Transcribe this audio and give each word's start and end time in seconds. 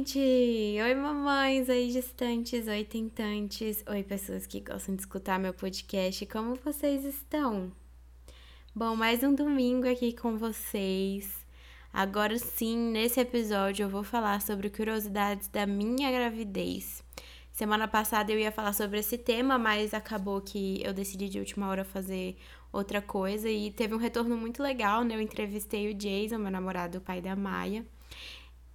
Gente! 0.00 0.18
Oi, 0.82 0.94
mamães! 0.94 1.68
Oi, 1.68 1.90
gestantes! 1.90 2.66
Oi, 2.66 2.84
tentantes! 2.84 3.84
Oi, 3.86 4.02
pessoas 4.02 4.46
que 4.46 4.58
gostam 4.60 4.94
de 4.94 5.02
escutar 5.02 5.38
meu 5.38 5.52
podcast. 5.52 6.24
Como 6.24 6.54
vocês 6.54 7.04
estão? 7.04 7.70
Bom, 8.74 8.96
mais 8.96 9.22
um 9.22 9.34
domingo 9.34 9.86
aqui 9.86 10.14
com 10.14 10.38
vocês. 10.38 11.44
Agora 11.92 12.38
sim, 12.38 12.78
nesse 12.78 13.20
episódio 13.20 13.84
eu 13.84 13.90
vou 13.90 14.02
falar 14.02 14.40
sobre 14.40 14.70
curiosidades 14.70 15.48
da 15.48 15.66
minha 15.66 16.10
gravidez. 16.10 17.04
Semana 17.52 17.86
passada 17.86 18.32
eu 18.32 18.38
ia 18.38 18.50
falar 18.50 18.72
sobre 18.72 19.00
esse 19.00 19.18
tema, 19.18 19.58
mas 19.58 19.92
acabou 19.92 20.40
que 20.40 20.80
eu 20.82 20.94
decidi 20.94 21.28
de 21.28 21.38
última 21.38 21.68
hora 21.68 21.84
fazer 21.84 22.38
outra 22.72 23.02
coisa 23.02 23.50
e 23.50 23.70
teve 23.70 23.94
um 23.94 23.98
retorno 23.98 24.34
muito 24.34 24.62
legal, 24.62 25.04
né? 25.04 25.14
Eu 25.16 25.20
entrevistei 25.20 25.90
o 25.90 25.94
Jason, 25.94 26.38
meu 26.38 26.50
namorado, 26.50 26.98
o 26.98 27.00
pai 27.02 27.20
da 27.20 27.36
Maia. 27.36 27.84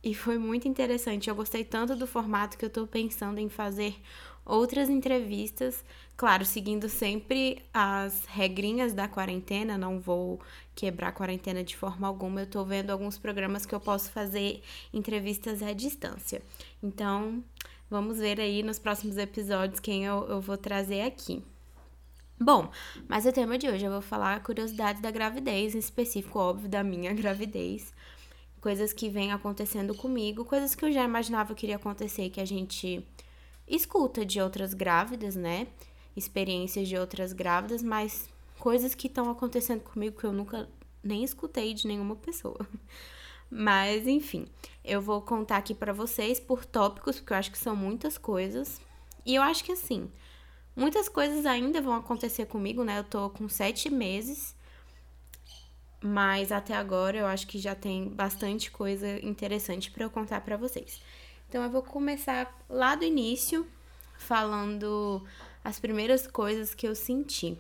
E 0.06 0.14
foi 0.14 0.38
muito 0.38 0.68
interessante. 0.68 1.28
Eu 1.28 1.36
gostei 1.36 1.66
tanto 1.66 1.96
do 1.96 2.06
formato 2.06 2.60
que 2.60 2.64
eu 2.64 2.70
tô 2.70 2.86
pensando 2.86 3.40
em 3.40 3.50
fazer 3.50 3.96
outras 4.46 4.88
entrevistas. 4.88 5.84
Claro, 6.16 6.46
seguindo 6.46 6.88
sempre 6.88 7.64
as 7.74 8.24
regrinhas 8.26 8.94
da 8.94 9.08
quarentena, 9.08 9.80
não 9.80 10.00
vou 10.00 10.40
quebrar 10.76 11.08
a 11.08 11.12
quarentena 11.12 11.64
de 11.64 11.76
forma 11.76 12.08
alguma. 12.08 12.42
Eu 12.42 12.46
tô 12.46 12.64
vendo 12.64 12.92
alguns 12.92 13.18
programas 13.18 13.66
que 13.66 13.74
eu 13.74 13.80
posso 13.80 14.12
fazer 14.12 14.62
entrevistas 14.94 15.64
à 15.64 15.74
distância. 15.74 16.40
Então, 16.84 17.44
vamos 17.90 18.20
ver 18.20 18.40
aí 18.40 18.62
nos 18.62 18.78
próximos 18.78 19.18
episódios 19.18 19.80
quem 19.80 20.06
eu, 20.06 20.24
eu 20.30 20.40
vou 20.40 20.56
trazer 20.56 21.02
aqui. 21.02 21.44
Bom, 22.40 22.70
mas 23.08 23.26
o 23.26 23.32
tema 23.32 23.58
de 23.58 23.68
hoje 23.68 23.86
eu 23.86 23.92
vou 23.92 24.02
falar 24.02 24.44
curiosidades 24.44 25.02
da 25.02 25.10
gravidez, 25.10 25.74
em 25.74 25.80
específico, 25.80 26.38
óbvio, 26.38 26.70
da 26.70 26.84
minha 26.84 27.12
gravidez 27.16 27.92
coisas 28.66 28.92
que 28.92 29.10
vêm 29.10 29.32
acontecendo 29.32 29.94
comigo, 29.94 30.44
coisas 30.44 30.74
que 30.74 30.84
eu 30.84 30.92
já 30.92 31.04
imaginava 31.04 31.54
que 31.54 31.68
iria 31.68 31.76
acontecer, 31.76 32.32
que 32.32 32.42
a 32.42 32.46
gente 32.46 33.08
escuta 33.68 34.26
de 34.26 34.42
outras 34.42 34.74
grávidas, 34.74 35.36
né? 35.36 35.68
Experiências 36.18 36.88
de 36.88 36.98
outras 36.98 37.32
grávidas, 37.32 37.84
mas 37.84 38.28
coisas 38.58 38.96
que 38.96 39.06
estão 39.06 39.30
acontecendo 39.30 39.82
comigo 39.82 40.18
que 40.20 40.26
eu 40.26 40.34
nunca 40.34 40.68
nem 41.04 41.24
escutei 41.24 41.76
de 41.76 41.86
nenhuma 41.86 42.16
pessoa. 42.16 42.68
Mas 43.52 44.08
enfim, 44.08 44.48
eu 44.84 45.00
vou 45.00 45.22
contar 45.22 45.58
aqui 45.58 45.76
para 45.76 45.94
vocês 45.94 46.40
por 46.40 46.66
tópicos, 46.66 47.18
porque 47.18 47.34
eu 47.34 47.38
acho 47.38 47.52
que 47.52 47.60
são 47.60 47.76
muitas 47.76 48.18
coisas. 48.18 48.82
E 49.24 49.36
eu 49.36 49.44
acho 49.44 49.64
que 49.64 49.74
assim, 49.74 50.10
muitas 50.76 51.08
coisas 51.08 51.46
ainda 51.46 51.80
vão 51.80 51.94
acontecer 51.94 52.48
comigo, 52.48 52.84
né? 52.84 52.98
Eu 52.98 53.04
tô 53.04 53.30
com 53.30 53.48
sete 53.48 53.92
meses 53.92 54.56
mas 56.06 56.52
até 56.52 56.76
agora 56.76 57.18
eu 57.18 57.26
acho 57.26 57.48
que 57.48 57.58
já 57.58 57.74
tem 57.74 58.08
bastante 58.08 58.70
coisa 58.70 59.20
interessante 59.26 59.90
para 59.90 60.04
eu 60.04 60.10
contar 60.10 60.40
para 60.42 60.56
vocês. 60.56 61.02
Então 61.50 61.64
eu 61.64 61.70
vou 61.70 61.82
começar 61.82 62.56
lá 62.70 62.94
do 62.94 63.04
início, 63.04 63.66
falando 64.16 65.26
as 65.64 65.80
primeiras 65.80 66.28
coisas 66.28 66.76
que 66.76 66.88
eu 66.88 66.94
senti. 66.94 67.58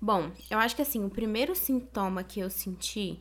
Bom, 0.00 0.30
eu 0.48 0.58
acho 0.58 0.74
que 0.74 0.80
assim, 0.80 1.04
o 1.04 1.10
primeiro 1.10 1.54
sintoma 1.54 2.24
que 2.24 2.40
eu 2.40 2.48
senti 2.48 3.20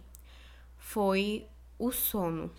foi 0.78 1.46
o 1.78 1.92
sono. 1.92 2.50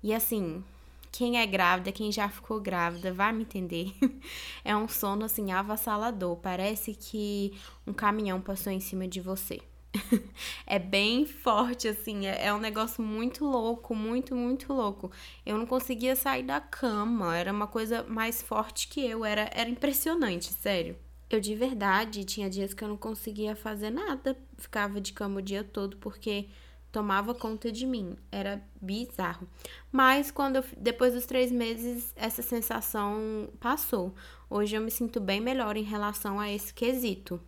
E 0.00 0.14
assim, 0.14 0.62
quem 1.10 1.40
é 1.40 1.46
grávida, 1.46 1.90
quem 1.90 2.12
já 2.12 2.28
ficou 2.28 2.60
grávida, 2.60 3.12
vai 3.12 3.32
me 3.32 3.42
entender. 3.42 3.92
é 4.64 4.76
um 4.76 4.86
sono 4.86 5.24
assim 5.24 5.50
avassalador. 5.50 6.36
Parece 6.36 6.94
que 6.94 7.52
um 7.84 7.92
caminhão 7.92 8.40
passou 8.40 8.72
em 8.72 8.78
cima 8.80 9.08
de 9.08 9.20
você. 9.20 9.60
é 10.66 10.78
bem 10.78 11.26
forte, 11.26 11.88
assim. 11.88 12.26
É, 12.26 12.46
é, 12.46 12.54
um 12.54 12.58
negócio 12.58 13.02
muito 13.02 13.44
louco, 13.44 13.94
muito, 13.94 14.34
muito 14.34 14.72
louco. 14.72 15.10
Eu 15.44 15.58
não 15.58 15.66
conseguia 15.66 16.16
sair 16.16 16.42
da 16.42 16.60
cama. 16.60 17.36
Era 17.36 17.52
uma 17.52 17.66
coisa 17.66 18.02
mais 18.04 18.42
forte 18.42 18.88
que 18.88 19.04
eu. 19.04 19.24
Era, 19.24 19.50
era 19.52 19.68
impressionante, 19.68 20.52
sério. 20.52 20.96
Eu 21.30 21.40
de 21.40 21.54
verdade 21.54 22.24
tinha 22.24 22.50
dias 22.50 22.74
que 22.74 22.84
eu 22.84 22.88
não 22.88 22.96
conseguia 22.96 23.56
fazer 23.56 23.90
nada. 23.90 24.36
Ficava 24.58 25.00
de 25.00 25.12
cama 25.12 25.38
o 25.38 25.42
dia 25.42 25.64
todo 25.64 25.96
porque 25.96 26.48
tomava 26.90 27.34
conta 27.34 27.72
de 27.72 27.86
mim. 27.86 28.16
Era 28.30 28.62
bizarro. 28.80 29.48
Mas 29.90 30.30
quando 30.30 30.56
eu, 30.56 30.64
depois 30.76 31.14
dos 31.14 31.26
três 31.26 31.50
meses, 31.50 32.12
essa 32.16 32.42
sensação 32.42 33.48
passou. 33.58 34.14
Hoje 34.48 34.76
eu 34.76 34.82
me 34.82 34.90
sinto 34.90 35.18
bem 35.20 35.40
melhor 35.40 35.76
em 35.76 35.82
relação 35.82 36.38
a 36.38 36.50
esse 36.50 36.72
quesito. 36.74 37.40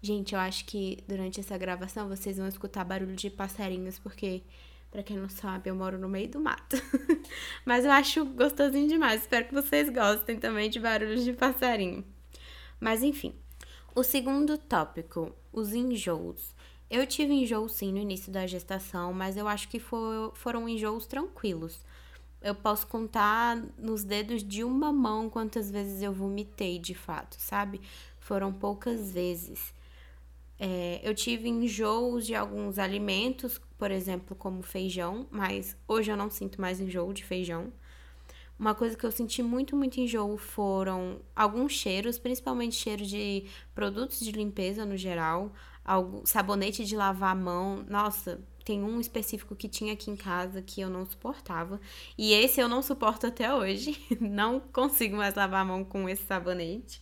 Gente, 0.00 0.34
eu 0.34 0.40
acho 0.40 0.64
que 0.64 1.02
durante 1.08 1.40
essa 1.40 1.58
gravação 1.58 2.08
vocês 2.08 2.36
vão 2.36 2.46
escutar 2.46 2.84
barulho 2.84 3.16
de 3.16 3.28
passarinhos, 3.28 3.98
porque, 3.98 4.42
para 4.92 5.02
quem 5.02 5.16
não 5.16 5.28
sabe, 5.28 5.70
eu 5.70 5.74
moro 5.74 5.98
no 5.98 6.08
meio 6.08 6.28
do 6.28 6.40
mato. 6.40 6.76
Mas 7.66 7.84
eu 7.84 7.90
acho 7.90 8.24
gostosinho 8.24 8.88
demais. 8.88 9.22
Espero 9.22 9.46
que 9.46 9.54
vocês 9.54 9.90
gostem 9.90 10.38
também 10.38 10.70
de 10.70 10.78
barulhos 10.78 11.24
de 11.24 11.32
passarinho. 11.32 12.04
Mas 12.80 13.02
enfim. 13.02 13.34
O 13.94 14.04
segundo 14.04 14.56
tópico, 14.56 15.34
os 15.52 15.74
enjoos. 15.74 16.54
Eu 16.88 17.04
tive 17.04 17.34
enjoo 17.34 17.68
sim 17.68 17.92
no 17.92 17.98
início 17.98 18.30
da 18.30 18.46
gestação, 18.46 19.12
mas 19.12 19.36
eu 19.36 19.48
acho 19.48 19.68
que 19.68 19.80
for, 19.80 20.32
foram 20.36 20.68
enjoos 20.68 21.06
tranquilos. 21.06 21.80
Eu 22.40 22.54
posso 22.54 22.86
contar 22.86 23.56
nos 23.76 24.04
dedos 24.04 24.44
de 24.44 24.62
uma 24.62 24.92
mão 24.92 25.28
quantas 25.28 25.70
vezes 25.70 26.00
eu 26.00 26.12
vomitei 26.12 26.78
de 26.78 26.94
fato, 26.94 27.36
sabe? 27.40 27.80
Foram 28.20 28.52
poucas 28.52 29.10
vezes. 29.10 29.74
É, 30.58 31.00
eu 31.04 31.14
tive 31.14 31.48
enjoos 31.48 32.26
de 32.26 32.34
alguns 32.34 32.78
alimentos, 32.78 33.60
por 33.78 33.90
exemplo, 33.90 34.34
como 34.34 34.62
feijão, 34.62 35.26
mas 35.30 35.76
hoje 35.86 36.10
eu 36.10 36.16
não 36.16 36.30
sinto 36.30 36.60
mais 36.60 36.80
enjoo 36.80 37.12
de 37.12 37.24
feijão. 37.24 37.72
Uma 38.58 38.74
coisa 38.74 38.96
que 38.96 39.06
eu 39.06 39.12
senti 39.12 39.40
muito, 39.40 39.76
muito 39.76 40.00
enjoo 40.00 40.36
foram 40.36 41.20
alguns 41.34 41.72
cheiros, 41.72 42.18
principalmente 42.18 42.74
cheiro 42.74 43.06
de 43.06 43.44
produtos 43.72 44.18
de 44.18 44.32
limpeza 44.32 44.84
no 44.84 44.96
geral, 44.96 45.52
algo, 45.84 46.22
sabonete 46.26 46.84
de 46.84 46.96
lavar 46.96 47.32
a 47.32 47.34
mão. 47.36 47.84
Nossa, 47.88 48.40
tem 48.64 48.82
um 48.82 49.00
específico 49.00 49.54
que 49.54 49.68
tinha 49.68 49.92
aqui 49.92 50.10
em 50.10 50.16
casa 50.16 50.60
que 50.60 50.80
eu 50.80 50.90
não 50.90 51.06
suportava. 51.06 51.80
E 52.18 52.32
esse 52.32 52.60
eu 52.60 52.68
não 52.68 52.82
suporto 52.82 53.28
até 53.28 53.54
hoje. 53.54 53.96
Não 54.20 54.60
consigo 54.60 55.16
mais 55.16 55.34
lavar 55.34 55.62
a 55.62 55.64
mão 55.64 55.84
com 55.84 56.08
esse 56.08 56.24
sabonete. 56.24 57.00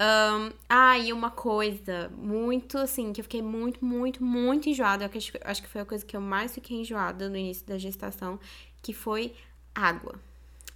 Um, 0.00 0.52
ah, 0.68 0.96
e 0.96 1.12
uma 1.12 1.30
coisa 1.30 2.08
muito 2.16 2.78
assim, 2.78 3.12
que 3.12 3.20
eu 3.20 3.24
fiquei 3.24 3.42
muito, 3.42 3.84
muito, 3.84 4.22
muito 4.22 4.68
enjoada. 4.68 5.04
Eu 5.04 5.10
acho, 5.12 5.32
acho 5.44 5.62
que 5.62 5.68
foi 5.68 5.80
a 5.80 5.84
coisa 5.84 6.06
que 6.06 6.16
eu 6.16 6.20
mais 6.20 6.54
fiquei 6.54 6.78
enjoada 6.78 7.28
no 7.28 7.36
início 7.36 7.66
da 7.66 7.76
gestação, 7.76 8.38
que 8.80 8.92
foi 8.92 9.34
água. 9.74 10.20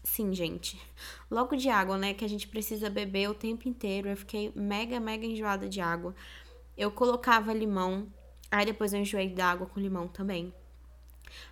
Sim, 0.03 0.34
gente. 0.34 0.81
Logo 1.31 1.55
de 1.56 1.69
água, 1.69 1.97
né? 1.97 2.13
Que 2.13 2.24
a 2.24 2.28
gente 2.28 2.48
precisa 2.48 2.91
beber 2.91 3.30
o 3.30 3.34
tempo 3.34 3.69
inteiro. 3.69 4.09
Eu 4.09 4.16
fiquei 4.16 4.53
mega, 4.57 4.98
mega 4.98 5.25
enjoada 5.25 5.68
de 5.68 5.80
água. 5.80 6.15
Eu 6.77 6.91
colocava 6.91 7.53
limão. 7.53 8.09
Aí 8.51 8.66
depois 8.66 8.92
eu 8.92 9.01
enjoei 9.01 9.28
da 9.28 9.47
água 9.47 9.66
com 9.66 9.78
limão 9.78 10.09
também. 10.09 10.53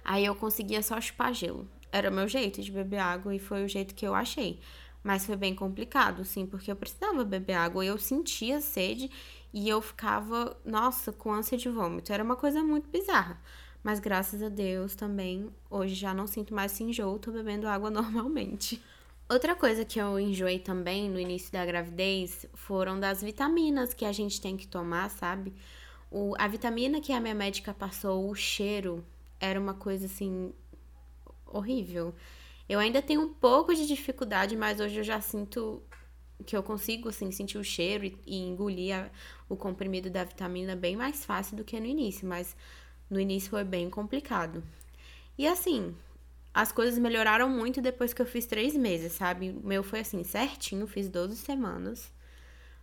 Aí 0.05 0.25
eu 0.25 0.35
conseguia 0.35 0.83
só 0.83 1.01
chupar 1.01 1.33
gelo. 1.33 1.69
Era 1.93 2.11
o 2.11 2.13
meu 2.13 2.27
jeito 2.29 2.61
de 2.61 2.71
beber 2.71 2.99
água 2.99 3.35
e 3.35 3.39
foi 3.39 3.65
o 3.65 3.69
jeito 3.69 3.95
que 3.95 4.07
eu 4.07 4.15
achei. 4.15 4.61
Mas 5.03 5.25
foi 5.25 5.37
bem 5.37 5.55
complicado, 5.55 6.25
sim, 6.25 6.47
porque 6.47 6.71
eu 6.71 6.77
precisava 6.77 7.25
beber 7.25 7.55
água. 7.55 7.85
Eu 7.85 7.99
sentia 7.99 8.61
sede 8.61 9.11
e 9.53 9.69
eu 9.69 9.81
ficava, 9.81 10.57
nossa, 10.65 11.13
com 11.13 11.33
ânsia 11.33 11.57
de 11.57 11.69
vômito. 11.69 12.13
Era 12.13 12.23
uma 12.23 12.37
coisa 12.37 12.63
muito 12.63 12.89
bizarra. 12.89 13.41
Mas 13.83 13.99
graças 13.99 14.43
a 14.43 14.49
Deus 14.49 14.95
também, 14.95 15.49
hoje 15.71 15.95
já 15.95 16.13
não 16.13 16.27
sinto 16.27 16.55
mais 16.55 16.73
esse 16.73 16.85
enjoo, 16.85 17.19
tô 17.19 17.31
bebendo 17.31 17.67
água 17.67 17.89
normalmente. 17.91 18.81
Outra 19.29 19.55
coisa 19.55 19.85
que 19.85 19.99
eu 19.99 20.19
enjoei 20.19 20.59
também 20.59 21.09
no 21.09 21.19
início 21.19 21.53
da 21.53 21.65
gravidez 21.65 22.47
foram 22.53 22.99
das 22.99 23.23
vitaminas 23.23 23.95
que 23.95 24.05
a 24.05 24.13
gente 24.13 24.41
tem 24.41 24.57
que 24.57 24.67
tomar, 24.67 25.09
sabe? 25.09 25.55
O, 26.11 26.35
a 26.37 26.49
vitamina 26.49 27.01
que 27.01 27.13
a 27.13 27.21
minha 27.21 27.35
médica 27.35 27.73
passou, 27.73 28.29
o 28.29 28.35
cheiro, 28.35 29.05
era 29.39 29.59
uma 29.59 29.73
coisa 29.73 30.07
assim 30.07 30.53
horrível. 31.47 32.13
Eu 32.71 32.79
ainda 32.79 33.03
tenho 33.03 33.21
um 33.23 33.35
pouco 33.35 33.75
de 33.75 33.85
dificuldade, 33.85 34.57
mas 34.57 34.79
hoje 34.79 34.99
eu 34.99 35.03
já 35.03 35.21
sinto 35.21 35.83
que 36.47 36.57
eu 36.57 36.63
consigo, 36.63 37.09
assim, 37.09 37.33
sentir 37.33 37.59
o 37.59 37.65
cheiro 37.65 38.05
e, 38.05 38.17
e 38.25 38.37
engolir 38.37 38.95
a, 38.95 39.11
o 39.49 39.57
comprimido 39.57 40.09
da 40.09 40.23
vitamina 40.23 40.77
bem 40.77 40.95
mais 40.95 41.25
fácil 41.25 41.57
do 41.57 41.65
que 41.65 41.81
no 41.81 41.87
início, 41.87 42.29
mas 42.29 42.55
no 43.11 43.19
início 43.19 43.51
foi 43.51 43.65
bem 43.65 43.91
complicado. 43.91 44.63
E 45.37 45.49
assim, 45.49 45.97
as 46.55 46.71
coisas 46.71 46.97
melhoraram 46.97 47.49
muito 47.49 47.83
depois 47.83 48.15
que 48.15 48.23
eu 48.23 48.27
fiz 48.27 48.47
três 48.47 48.77
meses, 48.77 49.15
sabe? 49.15 49.51
O 49.51 49.67
meu 49.67 49.83
foi 49.83 49.99
assim, 49.99 50.23
certinho, 50.23 50.87
fiz 50.87 51.09
12 51.09 51.39
semanas. 51.39 52.09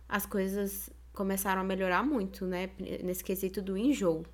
As 0.06 0.26
coisas 0.26 0.90
começaram 1.14 1.62
a 1.62 1.64
melhorar 1.64 2.02
muito, 2.02 2.44
né? 2.44 2.68
Nesse 3.02 3.24
quesito 3.24 3.62
do 3.62 3.74
enjoo. 3.74 4.26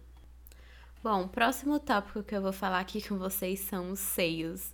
Bom, 1.01 1.27
o 1.27 1.29
próximo 1.29 1.79
tópico 1.79 2.25
que 2.25 2.35
eu 2.35 2.43
vou 2.43 2.53
falar 2.53 2.81
aqui 2.81 3.07
com 3.07 3.17
vocês 3.19 3.61
são 3.61 3.93
os 3.93 4.01
seios. 4.01 4.73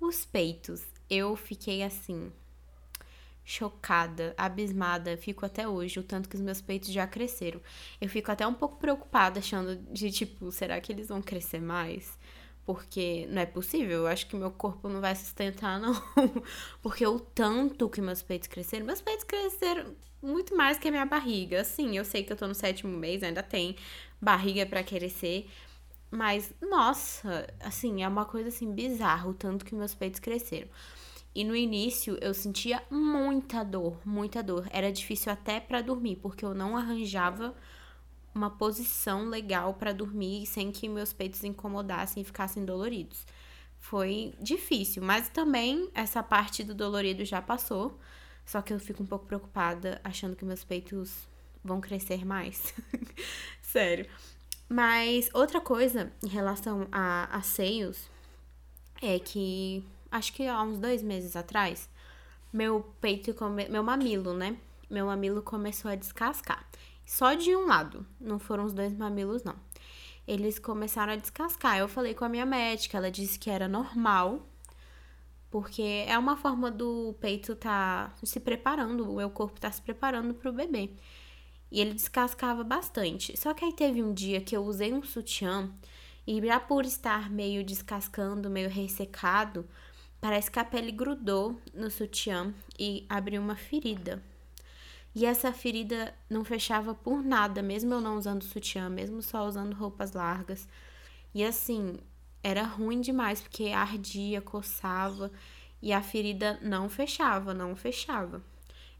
Os 0.00 0.24
peitos. 0.24 0.82
Eu 1.10 1.36
fiquei 1.36 1.82
assim, 1.82 2.30
chocada, 3.44 4.34
abismada, 4.36 5.16
fico 5.16 5.46
até 5.46 5.66
hoje, 5.66 5.98
o 5.98 6.02
tanto 6.02 6.28
que 6.28 6.36
os 6.36 6.42
meus 6.42 6.60
peitos 6.60 6.90
já 6.92 7.06
cresceram. 7.06 7.60
Eu 8.00 8.08
fico 8.08 8.30
até 8.30 8.46
um 8.46 8.52
pouco 8.54 8.76
preocupada, 8.76 9.38
achando 9.40 9.76
de 9.90 10.10
tipo, 10.10 10.52
será 10.52 10.78
que 10.80 10.92
eles 10.92 11.08
vão 11.08 11.22
crescer 11.22 11.60
mais? 11.60 12.18
Porque 12.66 13.26
não 13.30 13.40
é 13.40 13.46
possível, 13.46 14.00
eu 14.00 14.06
acho 14.06 14.26
que 14.26 14.36
meu 14.36 14.50
corpo 14.50 14.88
não 14.90 15.00
vai 15.00 15.16
sustentar, 15.16 15.80
não. 15.80 15.94
Porque 16.82 17.06
o 17.06 17.18
tanto 17.18 17.88
que 17.88 18.02
meus 18.02 18.20
peitos 18.20 18.48
cresceram, 18.48 18.84
meus 18.84 19.00
peitos 19.00 19.24
cresceram 19.24 19.96
muito 20.22 20.54
mais 20.54 20.78
que 20.78 20.88
a 20.88 20.90
minha 20.90 21.06
barriga. 21.06 21.64
Sim, 21.64 21.96
eu 21.96 22.04
sei 22.04 22.22
que 22.22 22.30
eu 22.32 22.36
tô 22.36 22.46
no 22.46 22.54
sétimo 22.54 22.94
mês, 22.98 23.22
ainda 23.22 23.42
tem 23.42 23.76
barriga 24.20 24.66
para 24.66 24.82
crescer. 24.84 25.48
Mas, 26.10 26.54
nossa, 26.60 27.46
assim, 27.60 28.02
é 28.02 28.08
uma 28.08 28.24
coisa 28.24 28.48
assim 28.48 28.72
bizarra 28.72 29.28
o 29.28 29.34
tanto 29.34 29.64
que 29.64 29.74
meus 29.74 29.94
peitos 29.94 30.20
cresceram. 30.20 30.68
E 31.34 31.44
no 31.44 31.54
início 31.54 32.18
eu 32.20 32.34
sentia 32.34 32.82
muita 32.90 33.62
dor, 33.62 33.98
muita 34.04 34.42
dor. 34.42 34.66
Era 34.70 34.90
difícil 34.90 35.30
até 35.30 35.60
para 35.60 35.82
dormir, 35.82 36.16
porque 36.16 36.44
eu 36.44 36.54
não 36.54 36.76
arranjava 36.76 37.54
uma 38.34 38.50
posição 38.50 39.28
legal 39.28 39.74
para 39.74 39.92
dormir 39.92 40.46
sem 40.46 40.70
que 40.72 40.88
meus 40.88 41.12
peitos 41.12 41.44
incomodassem 41.44 42.22
e 42.22 42.24
ficassem 42.24 42.64
doloridos. 42.64 43.26
Foi 43.78 44.34
difícil, 44.40 45.02
mas 45.02 45.28
também 45.28 45.90
essa 45.94 46.22
parte 46.22 46.64
do 46.64 46.74
dolorido 46.74 47.24
já 47.24 47.40
passou. 47.42 47.98
Só 48.44 48.62
que 48.62 48.72
eu 48.72 48.80
fico 48.80 49.02
um 49.02 49.06
pouco 49.06 49.26
preocupada, 49.26 50.00
achando 50.02 50.34
que 50.34 50.44
meus 50.44 50.64
peitos 50.64 51.28
vão 51.62 51.80
crescer 51.80 52.24
mais. 52.24 52.74
Sério. 53.60 54.08
Mas 54.68 55.30
outra 55.32 55.60
coisa 55.60 56.12
em 56.22 56.28
relação 56.28 56.86
a, 56.92 57.24
a 57.34 57.40
seios 57.40 58.08
é 59.00 59.18
que 59.18 59.82
acho 60.10 60.32
que 60.32 60.46
há 60.46 60.60
uns 60.62 60.78
dois 60.78 61.02
meses 61.02 61.36
atrás, 61.36 61.88
meu 62.52 62.82
peito, 63.00 63.32
come... 63.34 63.68
meu 63.68 63.82
mamilo, 63.82 64.34
né? 64.34 64.56
Meu 64.90 65.06
mamilo 65.06 65.42
começou 65.42 65.90
a 65.90 65.94
descascar. 65.94 66.66
Só 67.04 67.32
de 67.32 67.56
um 67.56 67.66
lado, 67.66 68.06
não 68.20 68.38
foram 68.38 68.64
os 68.64 68.74
dois 68.74 68.92
mamilos, 68.92 69.42
não. 69.42 69.56
Eles 70.26 70.58
começaram 70.58 71.14
a 71.14 71.16
descascar. 71.16 71.78
Eu 71.78 71.88
falei 71.88 72.12
com 72.14 72.24
a 72.24 72.28
minha 72.28 72.44
médica, 72.44 72.98
ela 72.98 73.10
disse 73.10 73.38
que 73.38 73.48
era 73.48 73.66
normal, 73.66 74.46
porque 75.50 76.04
é 76.06 76.18
uma 76.18 76.36
forma 76.36 76.70
do 76.70 77.14
peito 77.20 77.56
tá 77.56 78.12
se 78.22 78.38
preparando, 78.38 79.10
o 79.10 79.16
meu 79.16 79.30
corpo 79.30 79.58
tá 79.58 79.70
se 79.70 79.80
preparando 79.80 80.34
pro 80.34 80.52
bebê. 80.52 80.90
E 81.70 81.80
ele 81.80 81.94
descascava 81.94 82.64
bastante. 82.64 83.36
Só 83.38 83.52
que 83.54 83.64
aí 83.64 83.72
teve 83.72 84.02
um 84.02 84.12
dia 84.12 84.40
que 84.40 84.56
eu 84.56 84.64
usei 84.64 84.92
um 84.92 85.02
sutiã 85.02 85.70
e 86.26 86.40
já 86.44 86.58
por 86.60 86.84
estar 86.84 87.30
meio 87.30 87.64
descascando, 87.64 88.50
meio 88.50 88.68
ressecado, 88.68 89.66
Parece 90.20 90.50
que 90.50 90.58
a 90.58 90.64
pele 90.64 90.90
grudou 90.90 91.60
no 91.72 91.90
sutiã 91.90 92.52
e 92.78 93.06
abriu 93.08 93.40
uma 93.40 93.54
ferida. 93.54 94.22
E 95.14 95.24
essa 95.24 95.52
ferida 95.52 96.12
não 96.28 96.44
fechava 96.44 96.92
por 96.92 97.22
nada, 97.22 97.62
mesmo 97.62 97.94
eu 97.94 98.00
não 98.00 98.18
usando 98.18 98.42
sutiã, 98.42 98.88
mesmo 98.88 99.22
só 99.22 99.46
usando 99.46 99.74
roupas 99.74 100.12
largas. 100.12 100.68
E 101.32 101.44
assim, 101.44 101.98
era 102.42 102.64
ruim 102.64 103.00
demais 103.00 103.40
porque 103.40 103.68
ardia, 103.68 104.40
coçava 104.40 105.30
e 105.80 105.92
a 105.92 106.02
ferida 106.02 106.58
não 106.62 106.88
fechava, 106.88 107.54
não 107.54 107.76
fechava. 107.76 108.42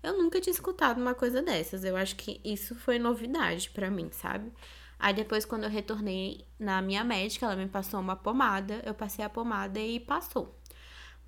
Eu 0.02 0.16
nunca 0.18 0.40
tinha 0.40 0.52
escutado 0.52 1.00
uma 1.00 1.14
coisa 1.14 1.42
dessas. 1.42 1.84
Eu 1.84 1.96
acho 1.96 2.16
que 2.16 2.40
isso 2.44 2.74
foi 2.74 2.98
novidade 2.98 3.70
para 3.70 3.90
mim, 3.90 4.10
sabe? 4.12 4.52
Aí 4.98 5.14
depois 5.14 5.44
quando 5.44 5.64
eu 5.64 5.70
retornei 5.70 6.46
na 6.58 6.82
minha 6.82 7.04
médica, 7.04 7.46
ela 7.46 7.56
me 7.56 7.68
passou 7.68 8.00
uma 8.00 8.16
pomada, 8.16 8.82
eu 8.84 8.94
passei 8.94 9.24
a 9.24 9.28
pomada 9.28 9.78
e 9.80 10.00
passou 10.00 10.58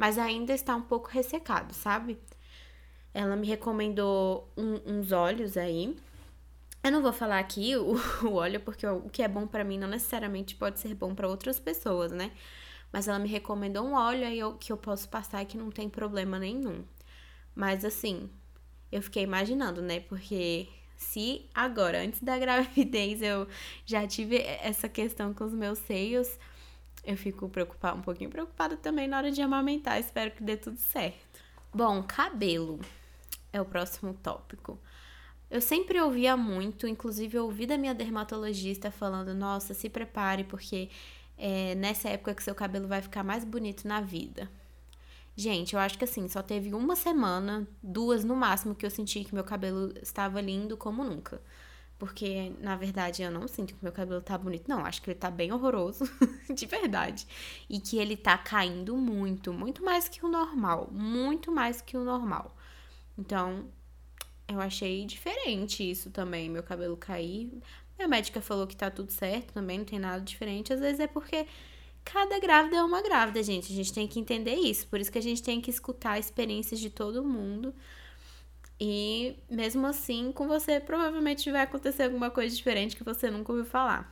mas 0.00 0.16
ainda 0.16 0.54
está 0.54 0.74
um 0.74 0.80
pouco 0.80 1.10
ressecado, 1.10 1.74
sabe? 1.74 2.18
Ela 3.12 3.36
me 3.36 3.46
recomendou 3.46 4.50
um, 4.56 4.94
uns 4.94 5.12
óleos 5.12 5.58
aí. 5.58 5.94
Eu 6.82 6.90
não 6.90 7.02
vou 7.02 7.12
falar 7.12 7.38
aqui 7.38 7.76
o, 7.76 7.96
o 8.26 8.32
óleo, 8.32 8.60
porque 8.60 8.86
o 8.86 9.10
que 9.10 9.22
é 9.22 9.28
bom 9.28 9.46
para 9.46 9.62
mim 9.62 9.76
não 9.76 9.86
necessariamente 9.86 10.54
pode 10.54 10.80
ser 10.80 10.94
bom 10.94 11.14
para 11.14 11.28
outras 11.28 11.60
pessoas, 11.60 12.12
né? 12.12 12.32
Mas 12.90 13.08
ela 13.08 13.18
me 13.18 13.28
recomendou 13.28 13.84
um 13.84 13.92
óleo 13.92 14.26
aí 14.26 14.38
eu, 14.38 14.54
que 14.54 14.72
eu 14.72 14.76
posso 14.78 15.06
passar 15.06 15.42
e 15.42 15.46
que 15.46 15.58
não 15.58 15.70
tem 15.70 15.86
problema 15.86 16.38
nenhum. 16.38 16.82
Mas 17.54 17.84
assim, 17.84 18.30
eu 18.90 19.02
fiquei 19.02 19.22
imaginando, 19.22 19.80
né? 19.82 20.00
Porque 20.00 20.68
se 20.96 21.48
agora, 21.54 22.02
antes 22.02 22.22
da 22.22 22.36
gravidez, 22.38 23.22
eu 23.22 23.48
já 23.84 24.06
tive 24.06 24.36
essa 24.38 24.88
questão 24.88 25.32
com 25.32 25.44
os 25.44 25.52
meus 25.52 25.78
seios, 25.78 26.38
eu 27.04 27.16
fico 27.16 27.48
preocupada, 27.48 27.96
um 27.96 28.02
pouquinho 28.02 28.30
preocupada 28.30 28.76
também 28.76 29.08
na 29.08 29.16
hora 29.16 29.30
de 29.30 29.40
amamentar. 29.40 29.98
Espero 29.98 30.30
que 30.30 30.42
dê 30.42 30.56
tudo 30.56 30.76
certo. 30.76 31.40
Bom, 31.72 32.02
cabelo 32.02 32.80
é 33.52 33.60
o 33.60 33.64
próximo 33.64 34.12
tópico. 34.14 34.78
Eu 35.50 35.60
sempre 35.60 36.00
ouvia 36.00 36.36
muito, 36.36 36.86
inclusive 36.86 37.36
eu 37.36 37.44
ouvi 37.44 37.66
da 37.66 37.78
minha 37.78 37.94
dermatologista 37.94 38.90
falando: 38.90 39.34
nossa, 39.34 39.74
se 39.74 39.88
prepare, 39.88 40.44
porque 40.44 40.90
é 41.36 41.74
nessa 41.74 42.08
época 42.08 42.34
que 42.34 42.42
seu 42.42 42.54
cabelo 42.54 42.86
vai 42.86 43.00
ficar 43.00 43.24
mais 43.24 43.44
bonito 43.44 43.88
na 43.88 44.00
vida. 44.00 44.48
Gente, 45.40 45.72
eu 45.72 45.80
acho 45.80 45.96
que 45.96 46.04
assim, 46.04 46.28
só 46.28 46.42
teve 46.42 46.74
uma 46.74 46.94
semana, 46.94 47.66
duas 47.82 48.22
no 48.22 48.36
máximo, 48.36 48.74
que 48.74 48.84
eu 48.84 48.90
senti 48.90 49.24
que 49.24 49.34
meu 49.34 49.42
cabelo 49.42 49.90
estava 50.02 50.38
lindo 50.38 50.76
como 50.76 51.02
nunca. 51.02 51.40
Porque, 51.98 52.52
na 52.60 52.76
verdade, 52.76 53.22
eu 53.22 53.30
não 53.30 53.48
sinto 53.48 53.74
que 53.74 53.82
meu 53.82 53.90
cabelo 53.90 54.20
tá 54.20 54.36
bonito. 54.36 54.68
Não, 54.68 54.84
acho 54.84 55.00
que 55.00 55.08
ele 55.08 55.18
tá 55.18 55.30
bem 55.30 55.50
horroroso, 55.50 56.04
de 56.54 56.66
verdade. 56.66 57.26
E 57.70 57.80
que 57.80 57.96
ele 57.96 58.18
tá 58.18 58.36
caindo 58.36 58.94
muito, 58.98 59.50
muito 59.50 59.82
mais 59.82 60.10
que 60.10 60.22
o 60.22 60.28
normal. 60.28 60.90
Muito 60.92 61.50
mais 61.50 61.80
que 61.80 61.96
o 61.96 62.04
normal. 62.04 62.54
Então, 63.16 63.64
eu 64.46 64.60
achei 64.60 65.06
diferente 65.06 65.90
isso 65.90 66.10
também, 66.10 66.50
meu 66.50 66.62
cabelo 66.62 66.98
cair. 66.98 67.50
Minha 67.96 68.08
médica 68.08 68.42
falou 68.42 68.66
que 68.66 68.76
tá 68.76 68.90
tudo 68.90 69.10
certo 69.10 69.54
também, 69.54 69.78
não 69.78 69.86
tem 69.86 69.98
nada 69.98 70.20
diferente. 70.22 70.70
Às 70.70 70.80
vezes 70.80 71.00
é 71.00 71.06
porque 71.06 71.46
cada 72.12 72.38
grávida 72.38 72.76
é 72.76 72.82
uma 72.82 73.02
grávida, 73.02 73.42
gente. 73.42 73.72
A 73.72 73.76
gente 73.76 73.92
tem 73.92 74.06
que 74.06 74.18
entender 74.18 74.54
isso. 74.54 74.86
Por 74.88 75.00
isso 75.00 75.12
que 75.12 75.18
a 75.18 75.22
gente 75.22 75.42
tem 75.42 75.60
que 75.60 75.70
escutar 75.70 76.18
experiências 76.18 76.80
de 76.80 76.90
todo 76.90 77.24
mundo 77.24 77.74
e 78.80 79.36
mesmo 79.50 79.86
assim, 79.86 80.32
com 80.32 80.48
você 80.48 80.80
provavelmente 80.80 81.50
vai 81.52 81.62
acontecer 81.62 82.04
alguma 82.04 82.30
coisa 82.30 82.56
diferente 82.56 82.96
que 82.96 83.04
você 83.04 83.30
nunca 83.30 83.52
ouviu 83.52 83.66
falar. 83.66 84.10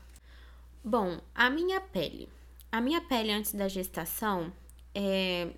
Bom, 0.84 1.18
a 1.34 1.48
minha 1.48 1.80
pele. 1.80 2.28
A 2.70 2.78
minha 2.78 3.00
pele 3.00 3.32
antes 3.32 3.54
da 3.54 3.66
gestação 3.66 4.52
é, 4.94 5.48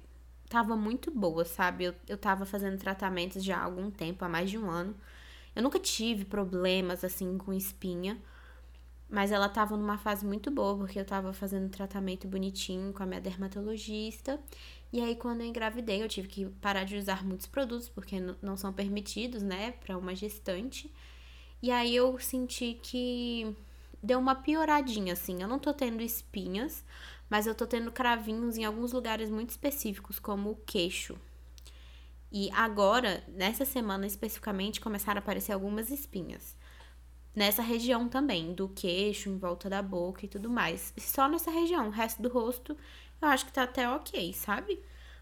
tava 0.49 0.76
muito 0.76 1.11
boa, 1.11 1.44
sabe? 1.44 1.85
Eu, 1.85 1.94
eu 2.06 2.16
tava 2.16 2.47
fazendo 2.47 2.78
tratamentos 2.78 3.42
já 3.42 3.59
há 3.59 3.64
algum 3.64 3.90
tempo, 3.90 4.25
há 4.25 4.28
mais 4.28 4.49
de 4.49 4.56
um 4.56 4.70
ano. 4.70 4.94
Eu 5.56 5.62
nunca 5.64 5.80
tive 5.80 6.25
problemas 6.25 7.02
assim 7.02 7.37
com 7.37 7.52
espinha, 7.52 8.16
mas 9.11 9.33
ela 9.33 9.49
tava 9.49 9.76
numa 9.76 9.99
fase 9.99 10.25
muito 10.25 10.50
boa, 10.50 10.76
porque 10.76 10.99
eu 10.99 11.05
tava 11.05 11.33
fazendo 11.33 11.69
tratamento 11.69 12.29
bonitinho 12.29 12.93
com 12.93 13.02
a 13.02 13.07
minha 13.07 13.21
dermatologista 13.21 14.38
e 14.93 15.00
aí, 15.00 15.14
quando 15.14 15.43
eu 15.43 15.47
engravidei, 15.47 16.02
eu 16.02 16.09
tive 16.09 16.26
que 16.26 16.47
parar 16.61 16.85
de 16.85 16.97
usar 16.97 17.25
muitos 17.25 17.47
produtos, 17.47 17.88
porque 17.88 18.17
não 18.43 18.57
são 18.57 18.73
permitidos, 18.73 19.40
né, 19.43 19.73
para 19.73 19.97
uma 19.97 20.14
gestante. 20.17 20.93
E 21.62 21.71
aí 21.71 21.95
eu 21.95 22.19
senti 22.19 22.79
que 22.83 23.57
deu 24.02 24.19
uma 24.19 24.35
pioradinha, 24.35 25.12
assim. 25.12 25.43
Eu 25.43 25.49
não 25.49 25.61
tô 25.61 25.73
tendo 25.73 26.02
espinhas, 26.02 26.85
mas 27.29 27.47
eu 27.47 27.55
tô 27.55 27.67
tendo 27.67 27.93
cravinhos 27.93 28.59
em 28.59 28.64
alguns 28.64 28.93
lugares 28.93 29.31
muito 29.31 29.50
específicos, 29.50 30.19
como 30.19 30.50
o 30.50 30.57
queixo. 30.57 31.17
E 32.33 32.50
agora, 32.52 33.23
nessa 33.29 33.64
semana 33.64 34.07
especificamente, 34.07 34.81
começaram 34.81 35.19
a 35.19 35.23
aparecer 35.23 35.52
algumas 35.52 35.90
espinhas. 35.90 36.57
Nessa 37.34 37.62
região 37.62 38.08
também, 38.08 38.52
do 38.52 38.68
queixo, 38.68 39.28
em 39.28 39.38
volta 39.38 39.70
da 39.70 39.80
boca 39.82 40.25
e 40.25 40.28
tudo 40.28 40.50
mais. 40.50 40.92
Só 40.99 41.28
nessa 41.28 41.50
região, 41.50 41.88
o 41.88 41.90
resto 41.90 42.20
do 42.20 42.28
rosto 42.28 42.76
eu 43.22 43.28
acho 43.28 43.44
que 43.46 43.52
tá 43.52 43.64
até 43.64 43.88
ok, 43.88 44.32
sabe? 44.32 44.80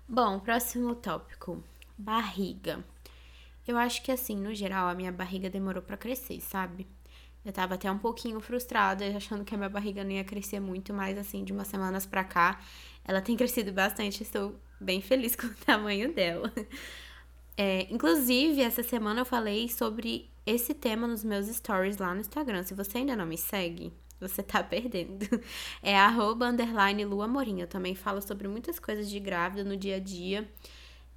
Bom, 0.08 0.38
próximo 0.38 0.94
tópico: 0.94 1.62
barriga. 1.96 2.84
Eu 3.66 3.76
acho 3.76 4.02
que 4.02 4.12
assim, 4.12 4.36
no 4.36 4.54
geral, 4.54 4.88
a 4.88 4.94
minha 4.94 5.12
barriga 5.12 5.50
demorou 5.50 5.82
para 5.82 5.96
crescer, 5.96 6.40
sabe? 6.40 6.86
Eu 7.44 7.52
tava 7.52 7.74
até 7.74 7.90
um 7.90 7.98
pouquinho 7.98 8.40
frustrada, 8.40 9.04
achando 9.16 9.44
que 9.44 9.54
a 9.54 9.58
minha 9.58 9.68
barriga 9.68 10.04
não 10.04 10.12
ia 10.12 10.24
crescer 10.24 10.60
muito, 10.60 10.94
mas 10.94 11.18
assim, 11.18 11.44
de 11.44 11.52
umas 11.52 11.68
semanas 11.68 12.06
pra 12.06 12.24
cá, 12.24 12.60
ela 13.04 13.20
tem 13.20 13.36
crescido 13.36 13.72
bastante. 13.72 14.22
Estou 14.22 14.54
bem 14.80 15.00
feliz 15.02 15.34
com 15.36 15.46
o 15.48 15.54
tamanho 15.54 16.12
dela. 16.14 16.52
É, 17.60 17.92
inclusive, 17.92 18.62
essa 18.62 18.84
semana 18.84 19.22
eu 19.22 19.24
falei 19.24 19.68
sobre 19.68 20.30
esse 20.46 20.72
tema 20.72 21.08
nos 21.08 21.24
meus 21.24 21.48
stories 21.48 21.98
lá 21.98 22.14
no 22.14 22.20
Instagram. 22.20 22.62
Se 22.62 22.72
você 22.72 22.98
ainda 22.98 23.16
não 23.16 23.26
me 23.26 23.36
segue, 23.36 23.92
você 24.20 24.44
tá 24.44 24.62
perdendo. 24.64 25.26
É 25.82 25.98
arroba 25.98 26.46
underline 26.46 27.04
Lua. 27.04 27.28
Eu 27.58 27.66
também 27.66 27.96
falo 27.96 28.22
sobre 28.22 28.46
muitas 28.46 28.78
coisas 28.78 29.10
de 29.10 29.18
grávida 29.18 29.64
no 29.64 29.76
dia 29.76 29.96
a 29.96 29.98
dia. 29.98 30.48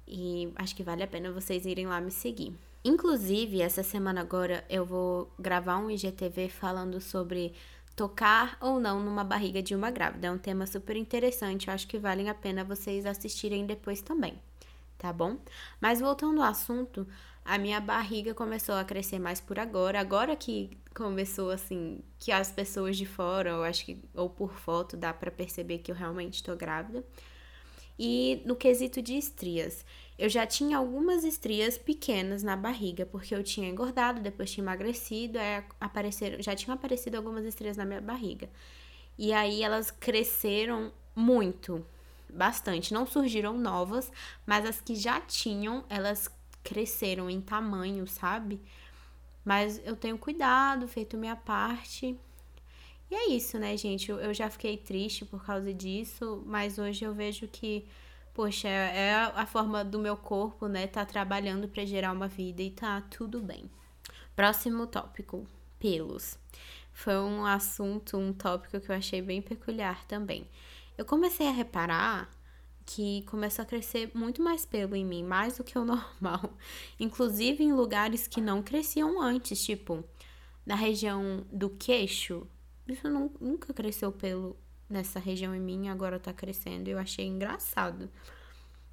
E 0.04 0.52
acho 0.56 0.74
que 0.74 0.82
vale 0.82 1.04
a 1.04 1.06
pena 1.06 1.30
vocês 1.30 1.64
irem 1.64 1.86
lá 1.86 2.00
me 2.00 2.10
seguir. 2.10 2.52
Inclusive, 2.84 3.62
essa 3.62 3.84
semana 3.84 4.20
agora 4.20 4.64
eu 4.68 4.84
vou 4.84 5.32
gravar 5.38 5.78
um 5.78 5.88
IGTV 5.88 6.48
falando 6.48 7.00
sobre 7.00 7.54
tocar 7.94 8.56
ou 8.60 8.80
não 8.80 8.98
numa 8.98 9.22
barriga 9.22 9.62
de 9.62 9.76
uma 9.76 9.92
grávida. 9.92 10.26
É 10.26 10.30
um 10.32 10.38
tema 10.38 10.66
super 10.66 10.96
interessante, 10.96 11.68
eu 11.68 11.74
acho 11.74 11.86
que 11.86 11.98
vale 11.98 12.28
a 12.28 12.34
pena 12.34 12.64
vocês 12.64 13.06
assistirem 13.06 13.64
depois 13.64 14.02
também, 14.02 14.34
tá 15.02 15.12
bom? 15.12 15.36
Mas 15.80 15.98
voltando 15.98 16.40
ao 16.40 16.48
assunto, 16.48 17.04
a 17.44 17.58
minha 17.58 17.80
barriga 17.80 18.32
começou 18.32 18.76
a 18.76 18.84
crescer 18.84 19.18
mais 19.18 19.40
por 19.40 19.58
agora. 19.58 19.98
Agora 19.98 20.36
que 20.36 20.70
começou 20.94 21.50
assim, 21.50 21.98
que 22.20 22.30
as 22.30 22.52
pessoas 22.52 22.96
de 22.96 23.04
fora, 23.04 23.50
eu 23.50 23.64
acho 23.64 23.84
que 23.84 24.00
ou 24.14 24.30
por 24.30 24.52
foto 24.54 24.96
dá 24.96 25.12
para 25.12 25.28
perceber 25.28 25.78
que 25.78 25.90
eu 25.90 25.96
realmente 25.96 26.40
tô 26.40 26.54
grávida. 26.54 27.04
E 27.98 28.42
no 28.46 28.54
quesito 28.54 29.02
de 29.02 29.16
estrias, 29.16 29.84
eu 30.16 30.28
já 30.28 30.46
tinha 30.46 30.78
algumas 30.78 31.24
estrias 31.24 31.76
pequenas 31.76 32.44
na 32.44 32.56
barriga, 32.56 33.04
porque 33.04 33.34
eu 33.34 33.42
tinha 33.42 33.68
engordado, 33.68 34.20
depois 34.20 34.52
tinha 34.52 34.62
emagrecido, 34.62 35.36
aí 35.36 35.64
apareceram, 35.80 36.40
já 36.40 36.54
tinham 36.54 36.74
aparecido 36.74 37.16
algumas 37.16 37.44
estrias 37.44 37.76
na 37.76 37.84
minha 37.84 38.00
barriga. 38.00 38.48
E 39.18 39.32
aí 39.32 39.64
elas 39.64 39.90
cresceram 39.90 40.92
muito, 41.14 41.84
bastante. 42.32 42.94
Não 42.94 43.06
surgiram 43.06 43.56
novas, 43.56 44.10
mas 44.46 44.64
as 44.64 44.80
que 44.80 44.94
já 44.94 45.20
tinham, 45.20 45.84
elas 45.88 46.28
cresceram 46.62 47.28
em 47.28 47.40
tamanho, 47.40 48.06
sabe? 48.06 48.60
Mas 49.44 49.80
eu 49.84 49.96
tenho 49.96 50.16
cuidado, 50.16 50.86
feito 50.86 51.16
minha 51.16 51.36
parte. 51.36 52.18
E 53.10 53.14
é 53.14 53.28
isso, 53.30 53.58
né, 53.58 53.76
gente? 53.76 54.10
Eu, 54.10 54.32
já 54.32 54.48
fiquei 54.48 54.76
triste 54.76 55.24
por 55.24 55.44
causa 55.44 55.74
disso, 55.74 56.42
mas 56.46 56.78
hoje 56.78 57.04
eu 57.04 57.12
vejo 57.12 57.46
que, 57.46 57.84
poxa, 58.32 58.68
é 58.68 59.14
a 59.14 59.44
forma 59.44 59.84
do 59.84 59.98
meu 59.98 60.16
corpo, 60.16 60.66
né, 60.66 60.86
tá 60.86 61.04
trabalhando 61.04 61.68
para 61.68 61.84
gerar 61.84 62.12
uma 62.12 62.28
vida 62.28 62.62
e 62.62 62.70
tá 62.70 63.02
tudo 63.10 63.40
bem. 63.40 63.70
Próximo 64.34 64.86
tópico: 64.86 65.46
pelos. 65.78 66.38
Foi 66.92 67.16
um 67.18 67.44
assunto, 67.44 68.16
um 68.16 68.32
tópico 68.32 68.80
que 68.80 68.90
eu 68.90 68.96
achei 68.96 69.20
bem 69.20 69.42
peculiar 69.42 70.04
também. 70.06 70.46
Eu 70.96 71.04
comecei 71.04 71.48
a 71.48 71.52
reparar 71.52 72.30
que 72.84 73.22
começou 73.22 73.62
a 73.62 73.66
crescer 73.66 74.10
muito 74.14 74.42
mais 74.42 74.66
pelo 74.66 74.96
em 74.96 75.04
mim, 75.04 75.22
mais 75.22 75.56
do 75.56 75.64
que 75.64 75.78
o 75.78 75.84
normal. 75.84 76.56
Inclusive 76.98 77.62
em 77.62 77.72
lugares 77.72 78.26
que 78.26 78.40
não 78.40 78.62
cresciam 78.62 79.20
antes, 79.20 79.64
tipo 79.64 80.04
na 80.64 80.74
região 80.74 81.44
do 81.52 81.70
queixo. 81.70 82.46
Isso 82.86 83.08
não, 83.08 83.30
nunca 83.40 83.72
cresceu 83.72 84.12
pelo 84.12 84.56
nessa 84.88 85.18
região 85.18 85.54
em 85.54 85.60
mim, 85.60 85.88
agora 85.88 86.20
tá 86.20 86.32
crescendo. 86.32 86.88
Eu 86.88 86.98
achei 86.98 87.26
engraçado. 87.26 88.10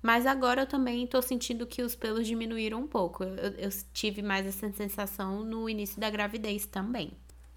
Mas 0.01 0.25
agora 0.25 0.61
eu 0.61 0.67
também 0.67 1.05
tô 1.05 1.21
sentindo 1.21 1.67
que 1.67 1.81
os 1.81 1.95
pelos 1.95 2.25
diminuíram 2.25 2.81
um 2.81 2.87
pouco. 2.87 3.23
Eu, 3.23 3.51
eu 3.57 3.69
tive 3.93 4.21
mais 4.21 4.45
essa 4.47 4.71
sensação 4.71 5.43
no 5.43 5.69
início 5.69 5.99
da 5.99 6.09
gravidez 6.09 6.65
também. 6.65 7.11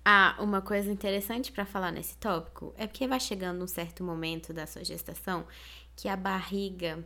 Ah, 0.04 0.36
uma 0.40 0.60
coisa 0.60 0.90
interessante 0.90 1.52
para 1.52 1.64
falar 1.64 1.92
nesse 1.92 2.16
tópico 2.16 2.74
é 2.76 2.86
porque 2.86 3.06
vai 3.06 3.20
chegando 3.20 3.62
um 3.62 3.68
certo 3.68 4.02
momento 4.02 4.52
da 4.52 4.66
sua 4.66 4.84
gestação 4.84 5.46
que 5.94 6.08
a 6.08 6.16
barriga 6.16 7.04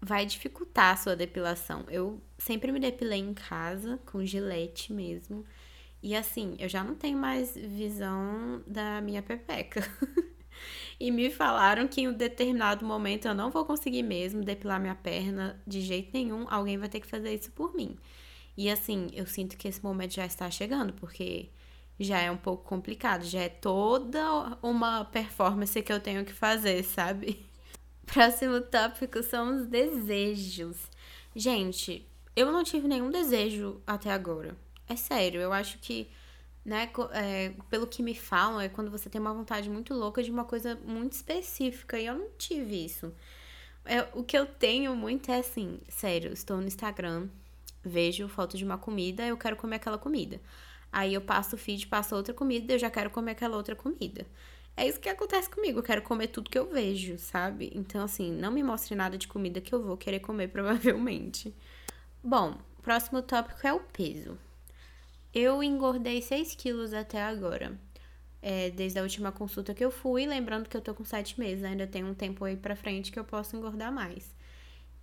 vai 0.00 0.26
dificultar 0.26 0.94
a 0.94 0.96
sua 0.96 1.14
depilação. 1.14 1.84
Eu 1.88 2.20
sempre 2.36 2.72
me 2.72 2.80
depilei 2.80 3.20
em 3.20 3.32
casa, 3.32 4.00
com 4.04 4.24
gilete 4.24 4.92
mesmo. 4.92 5.44
E 6.02 6.16
assim, 6.16 6.56
eu 6.58 6.68
já 6.68 6.82
não 6.82 6.96
tenho 6.96 7.16
mais 7.16 7.54
visão 7.54 8.60
da 8.66 9.00
minha 9.00 9.22
pepeca. 9.22 9.88
e 10.98 11.12
me 11.12 11.30
falaram 11.30 11.86
que 11.86 12.00
em 12.00 12.08
um 12.08 12.12
determinado 12.12 12.84
momento 12.84 13.28
eu 13.28 13.34
não 13.34 13.52
vou 13.52 13.64
conseguir 13.64 14.02
mesmo 14.02 14.42
depilar 14.42 14.80
minha 14.80 14.96
perna 14.96 15.62
de 15.64 15.80
jeito 15.80 16.10
nenhum. 16.12 16.46
Alguém 16.50 16.76
vai 16.76 16.88
ter 16.88 16.98
que 16.98 17.06
fazer 17.06 17.32
isso 17.32 17.52
por 17.52 17.72
mim. 17.72 17.96
E 18.56 18.70
assim, 18.70 19.08
eu 19.12 19.26
sinto 19.26 19.56
que 19.56 19.68
esse 19.68 19.82
momento 19.82 20.14
já 20.14 20.26
está 20.26 20.50
chegando, 20.50 20.92
porque 20.94 21.50
já 21.98 22.20
é 22.20 22.30
um 22.30 22.36
pouco 22.36 22.64
complicado, 22.64 23.24
já 23.24 23.40
é 23.40 23.48
toda 23.48 24.58
uma 24.62 25.04
performance 25.04 25.80
que 25.82 25.92
eu 25.92 26.00
tenho 26.00 26.24
que 26.24 26.32
fazer, 26.32 26.82
sabe? 26.84 27.44
Próximo 28.04 28.60
tópico 28.60 29.22
são 29.22 29.56
os 29.56 29.66
desejos. 29.66 30.76
Gente, 31.34 32.06
eu 32.36 32.50
não 32.50 32.64
tive 32.64 32.88
nenhum 32.88 33.10
desejo 33.10 33.80
até 33.86 34.10
agora. 34.10 34.56
É 34.88 34.96
sério, 34.96 35.40
eu 35.40 35.52
acho 35.52 35.78
que, 35.78 36.10
né, 36.64 36.90
é, 37.12 37.54
pelo 37.70 37.86
que 37.86 38.02
me 38.02 38.14
falam, 38.14 38.60
é 38.60 38.68
quando 38.68 38.90
você 38.90 39.08
tem 39.08 39.20
uma 39.20 39.32
vontade 39.32 39.70
muito 39.70 39.94
louca 39.94 40.22
de 40.22 40.30
uma 40.30 40.44
coisa 40.44 40.74
muito 40.84 41.12
específica. 41.12 41.98
E 41.98 42.06
eu 42.06 42.14
não 42.14 42.28
tive 42.36 42.84
isso. 42.84 43.12
É, 43.84 44.02
o 44.12 44.22
que 44.22 44.36
eu 44.36 44.46
tenho 44.46 44.94
muito 44.94 45.30
é 45.30 45.38
assim, 45.38 45.80
sério, 45.88 46.32
estou 46.32 46.58
no 46.58 46.66
Instagram, 46.66 47.28
vejo 47.84 48.28
foto 48.28 48.56
de 48.56 48.64
uma 48.64 48.78
comida, 48.78 49.24
eu 49.26 49.36
quero 49.36 49.56
comer 49.56 49.76
aquela 49.76 49.98
comida. 49.98 50.40
Aí 50.92 51.14
eu 51.14 51.20
passo 51.20 51.56
o 51.56 51.58
feed, 51.58 51.86
passo 51.86 52.14
outra 52.14 52.34
comida, 52.34 52.74
eu 52.74 52.78
já 52.78 52.90
quero 52.90 53.10
comer 53.10 53.32
aquela 53.32 53.56
outra 53.56 53.74
comida. 53.74 54.26
É 54.76 54.86
isso 54.86 55.00
que 55.00 55.08
acontece 55.08 55.50
comigo, 55.50 55.78
eu 55.78 55.82
quero 55.82 56.02
comer 56.02 56.28
tudo 56.28 56.50
que 56.50 56.58
eu 56.58 56.70
vejo, 56.70 57.18
sabe? 57.18 57.70
Então, 57.74 58.02
assim, 58.04 58.32
não 58.32 58.50
me 58.50 58.62
mostre 58.62 58.94
nada 58.94 59.18
de 59.18 59.28
comida 59.28 59.60
que 59.60 59.74
eu 59.74 59.82
vou 59.82 59.96
querer 59.96 60.20
comer, 60.20 60.48
provavelmente. 60.52 61.54
Bom, 62.22 62.56
próximo 62.82 63.22
tópico 63.22 63.66
é 63.66 63.72
o 63.72 63.80
peso. 63.80 64.38
Eu 65.34 65.62
engordei 65.62 66.20
6 66.22 66.54
quilos 66.54 66.92
até 66.92 67.22
agora. 67.22 67.78
É, 68.40 68.70
desde 68.70 68.98
a 68.98 69.02
última 69.02 69.30
consulta 69.30 69.72
que 69.72 69.84
eu 69.84 69.90
fui, 69.90 70.26
lembrando 70.26 70.68
que 70.68 70.76
eu 70.76 70.80
tô 70.80 70.94
com 70.94 71.04
7 71.04 71.38
meses, 71.38 71.64
ainda 71.64 71.86
tem 71.86 72.04
um 72.04 72.14
tempo 72.14 72.44
aí 72.44 72.56
pra 72.56 72.74
frente 72.74 73.12
que 73.12 73.18
eu 73.18 73.24
posso 73.24 73.56
engordar 73.56 73.92
mais. 73.92 74.34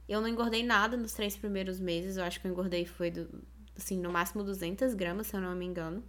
Eu 0.09 0.19
não 0.19 0.27
engordei 0.27 0.63
nada 0.63 0.97
nos 0.97 1.13
três 1.13 1.37
primeiros 1.37 1.79
meses, 1.79 2.17
eu 2.17 2.23
acho 2.23 2.41
que 2.41 2.47
eu 2.47 2.51
engordei 2.51 2.83
foi 2.85 3.11
do, 3.11 3.29
assim, 3.77 3.99
no 3.99 4.11
máximo 4.11 4.43
200 4.43 4.93
gramas, 4.95 5.27
se 5.27 5.35
eu 5.35 5.41
não 5.41 5.55
me 5.55 5.65
engano. 5.65 6.03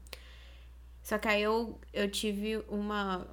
Só 1.02 1.18
que 1.18 1.28
aí 1.28 1.42
eu, 1.42 1.78
eu 1.92 2.10
tive 2.10 2.56
uma, 2.68 3.26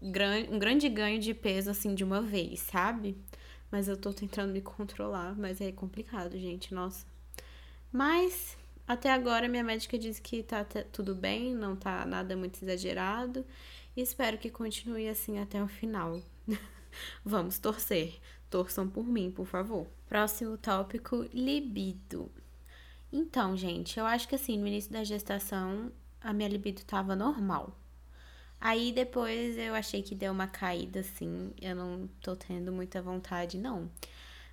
um 0.00 0.58
grande 0.58 0.88
ganho 0.88 1.18
de 1.18 1.34
peso, 1.34 1.70
assim, 1.70 1.94
de 1.94 2.04
uma 2.04 2.20
vez, 2.20 2.60
sabe? 2.60 3.16
Mas 3.70 3.88
eu 3.88 3.96
tô 3.96 4.12
tentando 4.12 4.52
me 4.52 4.60
controlar, 4.60 5.34
mas 5.36 5.60
é 5.60 5.72
complicado, 5.72 6.38
gente, 6.38 6.74
nossa. 6.74 7.06
Mas, 7.92 8.56
até 8.86 9.12
agora, 9.12 9.48
minha 9.48 9.64
médica 9.64 9.98
disse 9.98 10.20
que 10.20 10.42
tá 10.42 10.64
tudo 10.92 11.14
bem, 11.14 11.54
não 11.54 11.76
tá 11.76 12.04
nada 12.04 12.36
muito 12.36 12.62
exagerado. 12.62 13.44
E 13.96 14.00
espero 14.00 14.38
que 14.38 14.50
continue 14.50 15.08
assim 15.08 15.38
até 15.38 15.62
o 15.62 15.68
final. 15.68 16.20
Vamos 17.24 17.58
torcer. 17.58 18.14
Torçam 18.50 18.88
por 18.88 19.06
mim, 19.06 19.30
por 19.30 19.46
favor. 19.46 19.86
Próximo 20.08 20.58
tópico: 20.58 21.28
libido. 21.32 22.30
Então, 23.12 23.56
gente, 23.56 23.98
eu 23.98 24.04
acho 24.04 24.28
que 24.28 24.34
assim, 24.34 24.58
no 24.58 24.66
início 24.66 24.92
da 24.92 25.04
gestação, 25.04 25.90
a 26.20 26.32
minha 26.32 26.48
libido 26.48 26.82
tava 26.84 27.16
normal. 27.16 27.76
Aí 28.60 28.92
depois 28.92 29.56
eu 29.56 29.74
achei 29.74 30.02
que 30.02 30.14
deu 30.14 30.32
uma 30.32 30.46
caída, 30.46 31.00
assim. 31.00 31.52
Eu 31.60 31.74
não 31.74 32.08
tô 32.20 32.36
tendo 32.36 32.70
muita 32.72 33.00
vontade, 33.00 33.56
não. 33.56 33.90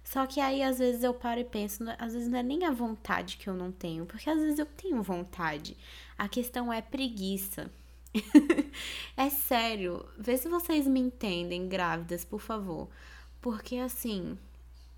Só 0.04 0.26
que 0.26 0.40
aí 0.40 0.64
às 0.64 0.80
vezes 0.80 1.04
eu 1.04 1.14
paro 1.14 1.42
e 1.42 1.44
penso, 1.44 1.84
às 2.00 2.14
vezes 2.14 2.30
não 2.30 2.40
é 2.40 2.44
nem 2.44 2.64
a 2.64 2.72
vontade 2.72 3.36
que 3.36 3.50
eu 3.50 3.54
não 3.54 3.72
tenho, 3.74 4.06
porque 4.06 4.30
às 4.30 4.40
vezes 4.40 4.58
eu 4.58 4.66
tenho 4.66 5.04
vontade. 5.04 5.76
A 6.18 6.30
questão 6.30 6.72
é 6.72 6.82
preguiça. 6.82 7.70
é 9.18 9.30
sério, 9.30 10.08
vê 10.18 10.38
se 10.38 10.48
vocês 10.48 10.88
me 10.88 11.00
entendem, 11.02 11.68
grávidas, 11.68 12.24
por 12.24 12.40
favor. 12.40 12.88
Porque 13.48 13.78
assim, 13.78 14.38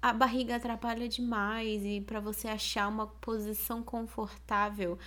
a 0.01 0.11
barriga 0.11 0.55
atrapalha 0.55 1.07
demais 1.07 1.85
e 1.85 2.01
para 2.01 2.19
você 2.19 2.47
achar 2.47 2.87
uma 2.87 3.05
posição 3.05 3.83
confortável 3.83 4.97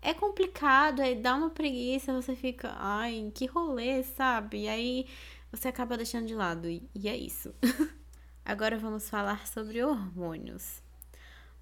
é 0.00 0.14
complicado, 0.14 1.00
aí 1.00 1.14
dá 1.14 1.36
uma 1.36 1.50
preguiça, 1.50 2.14
você 2.14 2.34
fica, 2.34 2.72
ai, 2.78 3.30
que 3.34 3.44
rolê, 3.44 4.02
sabe? 4.02 4.62
E 4.62 4.68
aí 4.68 5.06
você 5.50 5.68
acaba 5.68 5.98
deixando 5.98 6.26
de 6.26 6.34
lado 6.34 6.66
e, 6.66 6.82
e 6.94 7.10
é 7.10 7.14
isso. 7.14 7.54
Agora 8.42 8.78
vamos 8.78 9.06
falar 9.06 9.46
sobre 9.46 9.84
hormônios. 9.84 10.80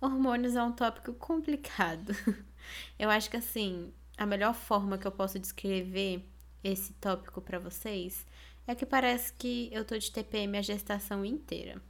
Hormônios 0.00 0.54
é 0.54 0.62
um 0.62 0.70
tópico 0.70 1.12
complicado. 1.14 2.14
Eu 2.96 3.10
acho 3.10 3.28
que 3.28 3.36
assim, 3.36 3.92
a 4.16 4.24
melhor 4.24 4.54
forma 4.54 4.96
que 4.96 5.08
eu 5.08 5.12
posso 5.12 5.40
descrever 5.40 6.24
esse 6.62 6.92
tópico 6.92 7.40
para 7.40 7.58
vocês 7.58 8.24
é 8.66 8.74
que 8.74 8.86
parece 8.86 9.32
que 9.34 9.68
eu 9.72 9.84
tô 9.84 9.96
de 9.98 10.10
TPM 10.10 10.58
a 10.58 10.62
gestação 10.62 11.24
inteira 11.24 11.80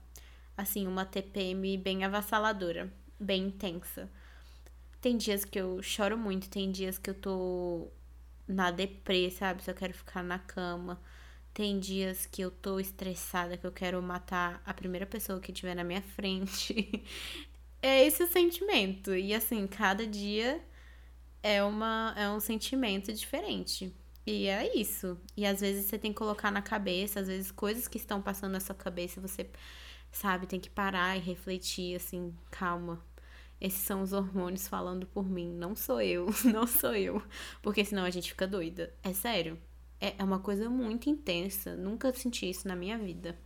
assim, 0.61 0.87
uma 0.87 1.05
TPM 1.05 1.77
bem 1.79 2.05
avassaladora, 2.05 2.93
bem 3.19 3.47
intensa. 3.47 4.11
Tem 5.00 5.17
dias 5.17 5.45
que 5.45 5.59
eu 5.61 5.83
choro 5.83 6.17
muito, 6.19 6.49
tem 6.49 6.71
dias 6.71 6.99
que 6.99 7.11
eu 7.11 7.15
tô 7.15 7.89
na 8.47 8.71
deprê, 8.71 9.31
sabe? 9.31 9.65
Só 9.65 9.73
quero 9.73 9.95
ficar 9.95 10.23
na 10.23 10.39
cama. 10.39 11.00
Tem 11.55 11.81
dias 11.81 12.27
que 12.27 12.43
eu 12.43 12.50
tô 12.50 12.79
estressada, 12.79 13.57
que 13.57 13.67
eu 13.67 13.73
quero 13.73 14.00
matar 14.03 14.62
a 14.65 14.75
primeira 14.75 15.07
pessoa 15.07 15.41
que 15.41 15.53
tiver 15.53 15.75
na 15.75 15.85
minha 15.85 16.03
frente. 16.03 17.03
é 17.83 18.07
esse 18.07 18.23
o 18.23 18.29
sentimento. 18.29 19.15
E 19.15 19.35
assim, 19.35 19.67
cada 19.67 20.07
dia 20.07 20.62
é, 21.43 21.62
uma, 21.65 22.15
é 22.17 22.29
um 22.31 22.41
sentimento 22.41 23.12
diferente. 23.12 23.95
E 24.27 24.47
é 24.47 24.77
isso. 24.77 25.19
E 25.37 25.47
às 25.47 25.61
vezes 25.61 25.87
você 25.87 25.99
tem 25.99 26.12
que 26.12 26.19
colocar 26.19 26.50
na 26.50 26.62
cabeça, 26.62 27.21
às 27.21 27.29
vezes 27.29 27.50
coisas 27.50 27.89
que 27.89 27.97
estão 27.99 28.21
passando 28.21 28.53
na 28.53 28.61
sua 28.61 28.75
cabeça, 28.75 29.21
você, 29.21 29.49
sabe, 30.12 30.47
tem 30.47 30.61
que 30.61 30.71
parar 30.71 31.17
e 31.17 31.21
refletir, 31.21 31.97
assim, 31.97 32.35
calma. 32.50 33.03
Esses 33.61 33.81
são 33.81 34.03
os 34.03 34.12
hormônios 34.12 34.67
falando 34.67 35.07
por 35.07 35.29
mim. 35.29 35.53
Não 35.53 35.77
sou 35.77 36.00
eu, 36.00 36.27
não 36.45 36.67
sou 36.67 36.95
eu. 36.95 37.23
Porque 37.62 37.85
senão 37.85 38.05
a 38.05 38.11
gente 38.11 38.31
fica 38.31 38.47
doida. 38.47 38.93
É 39.03 39.12
sério. 39.12 39.59
É, 40.00 40.15
é 40.19 40.25
uma 40.25 40.39
coisa 40.39 40.71
muito 40.71 41.11
intensa. 41.11 41.77
Nunca 41.77 42.12
senti 42.15 42.49
isso 42.49 42.67
na 42.67 42.75
minha 42.75 42.99
vida. 42.99 43.39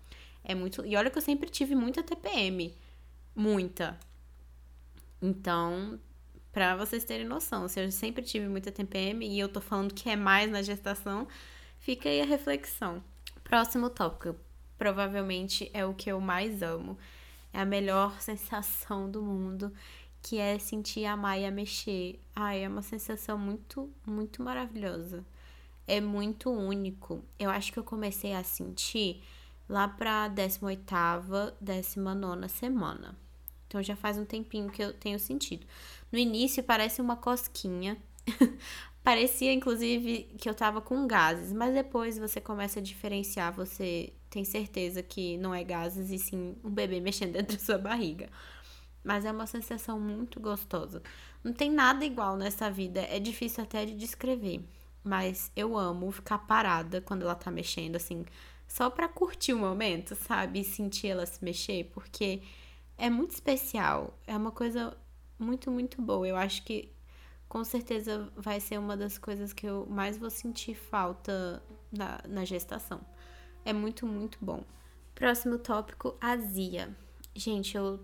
É 0.45 0.55
muito. 0.55 0.85
E 0.87 0.97
olha 0.97 1.11
que 1.11 1.19
eu 1.19 1.23
sempre 1.23 1.51
tive 1.51 1.75
muita 1.75 2.03
TPM. 2.03 2.73
Muita. 3.35 3.99
Então, 5.21 5.99
Pra 6.55 6.77
vocês 6.77 7.03
terem 7.03 7.27
noção, 7.27 7.67
se 7.67 7.81
eu 7.81 7.91
sempre 7.91 8.23
tive 8.23 8.47
muita 8.47 8.71
TPM 8.71 9.27
e 9.27 9.41
eu 9.41 9.49
tô 9.49 9.61
falando 9.61 9.93
que 9.93 10.09
é 10.09 10.15
mais 10.15 10.49
na 10.49 10.63
gestação, 10.63 11.27
fica 11.81 12.09
aí 12.09 12.21
a 12.21 12.25
reflexão. 12.25 13.03
Próximo 13.43 13.91
tópico, 13.91 14.37
provavelmente 14.79 15.69
é 15.75 15.85
o 15.85 15.93
que 15.93 16.13
eu 16.13 16.21
mais 16.21 16.63
amo. 16.63 16.97
É 17.53 17.59
a 17.59 17.65
melhor 17.65 18.15
sensação 18.23 19.11
do 19.11 19.21
mundo, 19.21 19.73
que 20.23 20.39
é 20.39 20.57
sentir 20.61 21.07
a 21.07 21.17
Maia 21.17 21.51
mexer. 21.51 22.21
Ai, 22.37 22.63
é 22.63 22.69
uma 22.69 22.83
sensação 22.83 23.37
muito, 23.37 23.91
muito 24.07 24.41
maravilhosa. 24.41 25.25
É 25.89 26.01
muito 26.01 26.53
único. 26.53 27.25
Eu 27.37 27.51
acho 27.51 27.73
que 27.73 27.81
eu 27.81 27.85
comecei 27.85 28.33
a 28.33 28.45
sentir 28.45 29.25
lá 29.69 29.89
pra 29.89 30.31
18ª, 30.31 31.53
19 31.61 32.49
semana. 32.49 33.17
Então 33.75 33.83
já 33.83 33.97
faz 33.97 34.17
um 34.17 34.25
tempinho 34.25 34.71
que 34.71 34.81
eu 34.81 34.93
tenho 34.93 35.19
sentido. 35.19 35.67
No 36.15 36.21
início 36.21 36.63
parece 36.63 37.03
uma 37.03 37.17
cosquinha. 37.17 37.99
Parecia, 39.03 39.53
inclusive, 39.53 40.33
que 40.39 40.49
eu 40.49 40.55
tava 40.55 40.81
com 40.81 41.09
gases, 41.09 41.53
mas 41.53 41.75
depois 41.75 42.17
você 42.17 42.41
começa 42.41 42.79
a 42.79 42.83
diferenciar, 42.83 43.53
você 43.53 44.13
tem 44.31 44.45
certeza 44.45 45.03
que 45.03 45.37
não 45.39 45.53
é 45.53 45.65
gases 45.65 46.13
e 46.13 46.19
sim 46.21 46.55
um 46.63 46.71
bebê 46.71 47.01
mexendo 47.03 47.33
dentro 47.33 47.57
da 47.57 47.61
sua 47.65 47.79
barriga. 47.79 48.29
Mas 49.03 49.25
é 49.25 49.33
uma 49.33 49.49
sensação 49.49 49.99
muito 49.99 50.39
gostosa. 50.39 51.03
Não 51.43 51.53
tem 51.53 51.69
nada 51.69 52.05
igual 52.05 52.37
nessa 52.37 52.71
vida, 52.71 53.01
é 53.01 53.19
difícil 53.19 53.65
até 53.65 53.85
de 53.85 53.97
descrever. 53.97 54.65
Mas 55.03 55.51
eu 55.57 55.77
amo 55.77 56.13
ficar 56.13 56.39
parada 56.39 57.01
quando 57.01 57.23
ela 57.23 57.35
tá 57.35 57.51
mexendo, 57.51 57.97
assim, 57.97 58.25
só 58.69 58.89
pra 58.89 59.09
curtir 59.09 59.53
o 59.53 59.59
momento, 59.59 60.15
sabe? 60.15 60.61
E 60.61 60.65
sentir 60.65 61.09
ela 61.09 61.27
se 61.27 61.45
mexer, 61.45 61.91
porque 61.93 62.41
é 62.97 63.11
muito 63.11 63.33
especial. 63.33 64.17
É 64.29 64.37
uma 64.37 64.53
coisa 64.53 64.97
muito, 65.39 65.71
muito 65.71 66.01
boa. 66.01 66.27
Eu 66.27 66.37
acho 66.37 66.63
que 66.65 66.93
com 67.49 67.63
certeza 67.65 68.33
vai 68.37 68.61
ser 68.61 68.79
uma 68.79 68.97
das 68.97 69.19
coisas 69.19 69.53
que 69.53 69.67
eu 69.67 69.87
mais 69.87 70.19
vou 70.19 70.31
sentir 70.31 70.75
falta 70.75 71.63
na, 71.93 72.21
na 72.29 72.45
gestação. 72.45 73.01
É 73.65 73.73
muito, 73.73 74.07
muito 74.07 74.39
bom. 74.41 74.65
Próximo 75.15 75.59
tópico, 75.59 76.17
azia. 76.21 76.95
Gente, 77.35 77.77
eu 77.77 78.01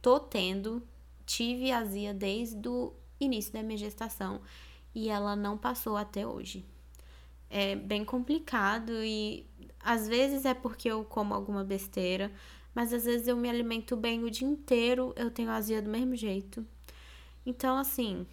tô 0.00 0.18
tendo, 0.18 0.82
tive 1.26 1.70
azia 1.70 2.14
desde 2.14 2.68
o 2.68 2.92
início 3.20 3.52
da 3.52 3.62
minha 3.62 3.78
gestação 3.78 4.40
e 4.94 5.08
ela 5.08 5.36
não 5.36 5.58
passou 5.58 5.96
até 5.96 6.26
hoje. 6.26 6.64
É 7.50 7.76
bem 7.76 8.04
complicado 8.04 8.92
e 9.04 9.46
às 9.80 10.08
vezes 10.08 10.44
é 10.44 10.54
porque 10.54 10.88
eu 10.88 11.04
como 11.04 11.34
alguma 11.34 11.62
besteira, 11.62 12.32
mas 12.74 12.92
às 12.92 13.04
vezes 13.04 13.28
eu 13.28 13.36
me 13.36 13.48
alimento 13.48 13.96
bem 13.96 14.24
o 14.24 14.30
dia 14.30 14.48
inteiro, 14.48 15.12
eu 15.16 15.30
tenho 15.30 15.50
azia 15.50 15.80
do 15.80 15.90
mesmo 15.90 16.16
jeito. 16.16 16.66
Então, 17.46 17.76
assim, 17.76 18.26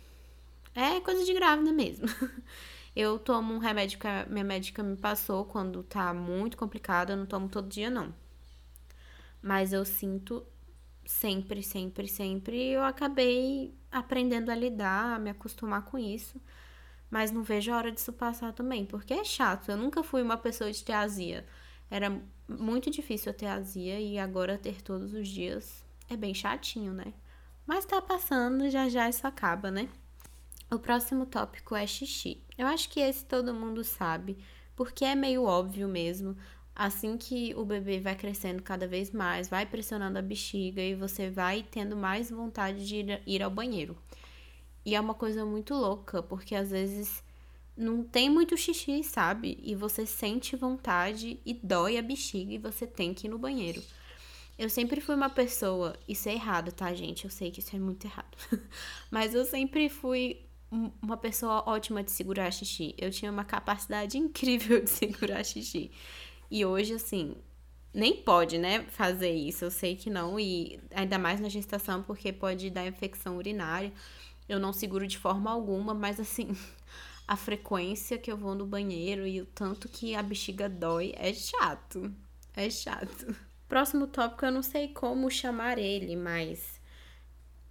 é 0.76 1.00
coisa 1.02 1.26
de 1.26 1.34
grávida 1.34 1.72
mesmo. 1.72 2.08
Eu 2.96 3.18
tomo 3.18 3.54
um 3.54 3.58
remédio 3.58 4.00
que 4.00 4.08
a 4.08 4.26
minha 4.26 4.44
médica 4.44 4.84
me 4.84 4.98
passou 4.98 5.46
quando 5.46 5.82
tá 5.84 6.14
muito 6.14 6.58
complicado, 6.58 7.12
eu 7.12 7.16
não 7.18 7.26
tomo 7.26 7.48
todo 7.48 7.70
dia, 7.70 7.90
não. 7.90 8.14
Mas 9.42 9.72
eu 9.72 9.86
sinto 9.86 10.46
sempre, 11.06 11.64
sempre, 11.64 12.08
sempre. 12.08 12.72
Eu 12.72 12.84
acabei 12.84 13.74
aprendendo 13.90 14.50
a 14.52 14.56
lidar, 14.56 15.16
a 15.16 15.20
me 15.20 15.30
acostumar 15.30 15.86
com 15.86 15.98
isso. 15.98 16.40
Mas 17.10 17.32
não 17.32 17.44
vejo 17.44 17.72
a 17.72 17.78
hora 17.78 17.92
disso 17.92 18.14
passar 18.14 18.54
também, 18.54 18.86
porque 18.86 19.14
é 19.14 19.24
chato. 19.24 19.72
Eu 19.72 19.78
nunca 19.78 20.04
fui 20.04 20.22
uma 20.22 20.38
pessoa 20.38 20.72
de 20.72 20.84
ter 20.84 20.94
azia. 20.94 21.46
Era 21.90 22.22
muito 22.48 22.90
difícil 22.92 23.32
eu 23.32 23.38
ter 23.38 23.48
azia 23.48 24.00
e 24.00 24.20
agora 24.20 24.58
ter 24.58 24.82
todos 24.82 25.14
os 25.14 25.28
dias 25.28 25.84
é 26.10 26.18
bem 26.18 26.34
chatinho, 26.34 26.94
né? 26.94 27.14
Mas 27.66 27.86
tá 27.86 28.02
passando, 28.02 28.70
já 28.70 28.90
já 28.90 29.10
isso 29.10 29.26
acaba, 29.26 29.72
né? 29.72 29.88
O 30.70 30.80
próximo 30.80 31.26
tópico 31.26 31.76
é 31.76 31.86
xixi. 31.86 32.42
Eu 32.58 32.66
acho 32.68 32.90
que 32.90 33.00
esse 33.00 33.26
todo 33.26 33.54
mundo 33.54 33.84
sabe, 33.84 34.38
porque 34.76 35.04
é 35.04 35.16
meio 35.16 35.44
óbvio 35.44 35.88
mesmo. 35.88 36.36
Assim 36.74 37.18
que 37.18 37.54
o 37.56 37.66
bebê 37.66 38.00
vai 38.00 38.16
crescendo 38.16 38.64
cada 38.64 38.88
vez 38.88 39.12
mais, 39.12 39.50
vai 39.50 39.66
pressionando 39.66 40.18
a 40.18 40.22
bexiga 40.22 40.82
e 40.82 40.96
você 40.96 41.30
vai 41.30 41.64
tendo 41.70 41.98
mais 41.98 42.30
vontade 42.30 42.88
de 42.88 42.96
ir, 42.96 43.22
ir 43.28 43.44
ao 43.44 43.52
banheiro. 43.52 43.98
E 44.86 44.96
é 44.96 45.00
uma 45.00 45.14
coisa 45.14 45.46
muito 45.46 45.74
louca, 45.74 46.24
porque 46.24 46.56
às 46.56 46.72
vezes 46.72 47.24
não 47.78 48.04
tem 48.04 48.30
muito 48.30 48.58
xixi, 48.58 49.04
sabe? 49.04 49.60
E 49.62 49.76
você 49.76 50.06
sente 50.06 50.56
vontade 50.56 51.40
e 51.46 51.54
dói 51.54 51.98
a 51.98 52.02
bexiga 52.02 52.54
e 52.54 52.58
você 52.58 52.88
tem 52.88 53.14
que 53.14 53.28
ir 53.28 53.30
no 53.30 53.38
banheiro. 53.38 53.84
Eu 54.62 54.70
sempre 54.70 55.02
fui 55.02 55.16
uma 55.16 55.28
pessoa. 55.28 55.96
Isso 56.08 56.30
é 56.30 56.34
errado, 56.34 56.72
tá, 56.72 56.94
gente? 56.94 57.26
Eu 57.26 57.32
sei 57.32 57.50
que 57.50 57.62
isso 57.62 57.76
é 57.76 57.80
muito 57.80 58.06
errado. 58.06 58.38
Mas 59.10 59.34
eu 59.34 59.44
sempre 59.44 59.90
fui 59.90 60.40
uma 61.02 61.18
pessoa 61.18 61.64
ótima 61.68 62.04
de 62.04 62.12
segurar 62.12 62.52
xixi. 62.52 62.94
Eu 62.96 63.10
tinha 63.10 63.32
uma 63.32 63.44
capacidade 63.44 64.20
incrível 64.22 64.84
de 64.84 64.90
segurar 64.92 65.44
xixi. 65.44 65.90
E 66.52 66.64
hoje, 66.64 66.94
assim, 66.94 67.36
nem 67.92 68.16
pode, 68.18 68.60
né, 68.60 68.84
fazer 68.90 69.32
isso. 69.32 69.66
Eu 69.66 69.72
sei 69.72 69.96
que 69.96 70.12
não. 70.12 70.40
E 70.40 70.80
ainda 70.94 71.18
mais 71.18 71.40
na 71.40 71.50
gestação, 71.50 72.04
porque 72.04 72.32
pode 72.32 72.70
dar 72.70 72.86
infecção 72.86 73.38
urinária. 73.38 73.92
Eu 74.48 74.60
não 74.60 74.72
seguro 74.72 75.08
de 75.08 75.18
forma 75.18 75.50
alguma, 75.50 75.96
mas 75.96 76.20
assim. 76.20 76.50
A 77.28 77.36
frequência 77.36 78.18
que 78.18 78.32
eu 78.32 78.38
vou 78.38 78.54
no 78.54 78.66
banheiro 78.66 79.26
e 79.26 79.42
o 79.42 79.46
tanto 79.46 79.88
que 79.88 80.14
a 80.16 80.22
bexiga 80.22 80.68
dói 80.68 81.14
é 81.16 81.34
chato. 81.34 82.14
É 82.54 82.70
chato. 82.70 83.34
Próximo 83.72 84.06
tópico, 84.06 84.46
eu 84.46 84.52
não 84.52 84.62
sei 84.62 84.90
como 84.90 85.32
chamar 85.32 85.78
ele, 85.78 86.14
mas 86.18 86.78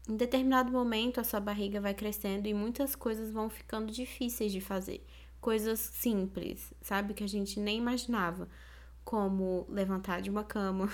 em 0.08 0.16
determinado 0.16 0.72
momento 0.72 1.20
a 1.20 1.24
sua 1.24 1.40
barriga 1.40 1.78
vai 1.78 1.92
crescendo 1.92 2.46
e 2.48 2.54
muitas 2.54 2.96
coisas 2.96 3.30
vão 3.30 3.50
ficando 3.50 3.92
difíceis 3.92 4.50
de 4.50 4.62
fazer. 4.62 5.06
Coisas 5.42 5.78
simples, 5.78 6.72
sabe? 6.80 7.12
Que 7.12 7.22
a 7.22 7.28
gente 7.28 7.60
nem 7.60 7.76
imaginava. 7.76 8.48
Como 9.04 9.66
levantar 9.68 10.22
de 10.22 10.30
uma 10.30 10.42
cama, 10.42 10.88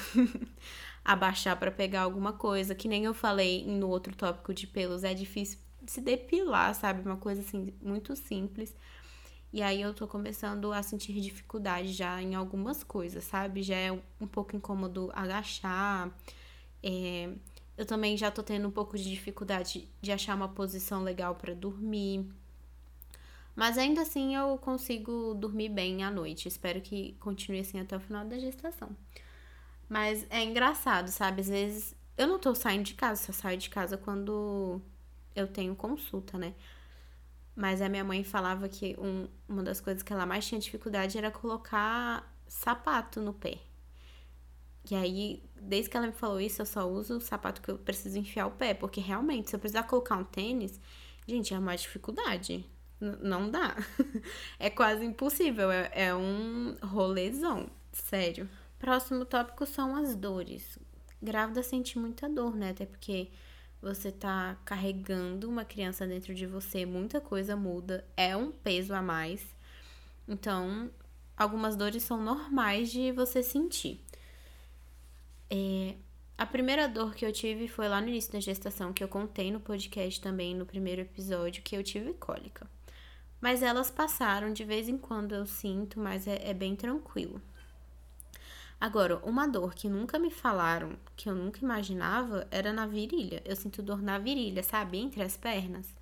abaixar 1.04 1.56
para 1.56 1.70
pegar 1.70 2.00
alguma 2.00 2.32
coisa, 2.32 2.74
que 2.74 2.88
nem 2.88 3.04
eu 3.04 3.14
falei 3.14 3.64
no 3.64 3.88
outro 3.88 4.12
tópico 4.12 4.52
de 4.52 4.66
pelos, 4.66 5.04
é 5.04 5.14
difícil 5.14 5.60
se 5.86 6.00
depilar, 6.00 6.74
sabe? 6.74 7.06
Uma 7.06 7.16
coisa 7.16 7.42
assim, 7.42 7.72
muito 7.80 8.16
simples. 8.16 8.74
E 9.56 9.62
aí 9.62 9.80
eu 9.80 9.94
tô 9.94 10.06
começando 10.06 10.70
a 10.70 10.82
sentir 10.82 11.18
dificuldade 11.18 11.90
já 11.90 12.20
em 12.20 12.34
algumas 12.34 12.84
coisas, 12.84 13.24
sabe? 13.24 13.62
Já 13.62 13.74
é 13.74 13.90
um 13.90 14.26
pouco 14.26 14.54
incômodo 14.54 15.10
agachar. 15.14 16.10
É... 16.82 17.30
Eu 17.74 17.86
também 17.86 18.18
já 18.18 18.30
tô 18.30 18.42
tendo 18.42 18.68
um 18.68 18.70
pouco 18.70 18.98
de 18.98 19.04
dificuldade 19.04 19.88
de 20.02 20.12
achar 20.12 20.36
uma 20.36 20.46
posição 20.50 21.02
legal 21.02 21.36
para 21.36 21.54
dormir. 21.54 22.30
Mas 23.54 23.78
ainda 23.78 24.02
assim 24.02 24.36
eu 24.36 24.58
consigo 24.58 25.32
dormir 25.32 25.70
bem 25.70 26.04
à 26.04 26.10
noite. 26.10 26.48
Espero 26.48 26.82
que 26.82 27.16
continue 27.18 27.60
assim 27.60 27.80
até 27.80 27.96
o 27.96 28.00
final 28.00 28.26
da 28.26 28.38
gestação. 28.38 28.90
Mas 29.88 30.26
é 30.28 30.44
engraçado, 30.44 31.08
sabe? 31.08 31.40
Às 31.40 31.48
vezes 31.48 31.96
eu 32.18 32.26
não 32.26 32.38
tô 32.38 32.54
saindo 32.54 32.84
de 32.84 32.92
casa, 32.92 33.24
só 33.24 33.32
saio 33.32 33.56
de 33.56 33.70
casa 33.70 33.96
quando 33.96 34.82
eu 35.34 35.48
tenho 35.48 35.74
consulta, 35.74 36.36
né? 36.36 36.52
Mas 37.56 37.80
a 37.80 37.88
minha 37.88 38.04
mãe 38.04 38.22
falava 38.22 38.68
que 38.68 38.94
um, 38.98 39.26
uma 39.48 39.62
das 39.62 39.80
coisas 39.80 40.02
que 40.02 40.12
ela 40.12 40.26
mais 40.26 40.46
tinha 40.46 40.60
dificuldade 40.60 41.16
era 41.16 41.30
colocar 41.30 42.30
sapato 42.46 43.18
no 43.18 43.32
pé. 43.32 43.58
E 44.90 44.94
aí, 44.94 45.42
desde 45.60 45.90
que 45.90 45.96
ela 45.96 46.06
me 46.06 46.12
falou 46.12 46.38
isso, 46.38 46.60
eu 46.60 46.66
só 46.66 46.88
uso 46.88 47.16
o 47.16 47.20
sapato 47.20 47.62
que 47.62 47.70
eu 47.70 47.78
preciso 47.78 48.18
enfiar 48.18 48.46
o 48.46 48.50
pé. 48.52 48.74
Porque 48.74 49.00
realmente, 49.00 49.48
se 49.48 49.56
eu 49.56 49.60
precisar 49.60 49.84
colocar 49.84 50.16
um 50.16 50.24
tênis, 50.24 50.78
gente, 51.26 51.54
é 51.54 51.58
uma 51.58 51.74
dificuldade. 51.74 52.64
N 53.00 53.16
não 53.22 53.50
dá. 53.50 53.74
é 54.60 54.68
quase 54.68 55.04
impossível. 55.04 55.70
É, 55.70 55.90
é 55.92 56.14
um 56.14 56.76
rolezão. 56.82 57.68
Sério. 57.90 58.48
Próximo 58.78 59.24
tópico 59.24 59.66
são 59.66 59.96
as 59.96 60.14
dores. 60.14 60.78
Grávida 61.22 61.62
sente 61.62 61.98
muita 61.98 62.28
dor, 62.28 62.54
né? 62.54 62.70
Até 62.70 62.84
porque 62.84 63.30
você 63.86 64.10
tá 64.10 64.56
carregando 64.64 65.48
uma 65.48 65.64
criança 65.64 66.06
dentro 66.06 66.34
de 66.34 66.44
você, 66.44 66.84
muita 66.84 67.20
coisa 67.20 67.54
muda, 67.54 68.04
é 68.16 68.36
um 68.36 68.50
peso 68.50 68.92
a 68.92 69.00
mais. 69.00 69.46
Então, 70.26 70.90
algumas 71.36 71.76
dores 71.76 72.02
são 72.02 72.20
normais 72.20 72.90
de 72.90 73.12
você 73.12 73.44
sentir. 73.44 74.04
É, 75.48 75.94
a 76.36 76.44
primeira 76.44 76.88
dor 76.88 77.14
que 77.14 77.24
eu 77.24 77.32
tive 77.32 77.68
foi 77.68 77.88
lá 77.88 78.00
no 78.00 78.08
início 78.08 78.32
da 78.32 78.40
gestação, 78.40 78.92
que 78.92 79.04
eu 79.04 79.08
contei 79.08 79.52
no 79.52 79.60
podcast 79.60 80.20
também, 80.20 80.52
no 80.52 80.66
primeiro 80.66 81.02
episódio, 81.02 81.62
que 81.62 81.76
eu 81.76 81.82
tive 81.84 82.12
cólica. 82.14 82.68
Mas 83.40 83.62
elas 83.62 83.88
passaram, 83.88 84.52
de 84.52 84.64
vez 84.64 84.88
em 84.88 84.98
quando 84.98 85.32
eu 85.32 85.46
sinto, 85.46 86.00
mas 86.00 86.26
é, 86.26 86.50
é 86.50 86.52
bem 86.52 86.74
tranquilo. 86.74 87.40
Agora, 88.80 89.18
uma 89.24 89.48
dor 89.48 89.74
que 89.74 89.88
nunca 89.88 90.18
me 90.18 90.30
falaram, 90.30 90.98
que 91.16 91.28
eu 91.28 91.34
nunca 91.34 91.60
imaginava, 91.64 92.46
era 92.50 92.72
na 92.72 92.86
virilha. 92.86 93.42
Eu 93.44 93.56
sinto 93.56 93.82
dor 93.82 94.02
na 94.02 94.18
virilha, 94.18 94.62
sabe? 94.62 94.98
Entre 94.98 95.22
as 95.22 95.36
pernas. 95.36 95.94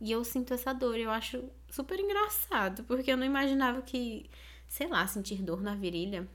E 0.00 0.10
eu 0.10 0.24
sinto 0.24 0.54
essa 0.54 0.72
dor. 0.72 0.96
Eu 0.96 1.10
acho 1.10 1.44
super 1.68 1.98
engraçado, 2.00 2.84
porque 2.84 3.12
eu 3.12 3.16
não 3.16 3.26
imaginava 3.26 3.82
que, 3.82 4.30
sei 4.66 4.88
lá, 4.88 5.06
sentir 5.06 5.42
dor 5.42 5.60
na 5.60 5.74
virilha. 5.74 6.26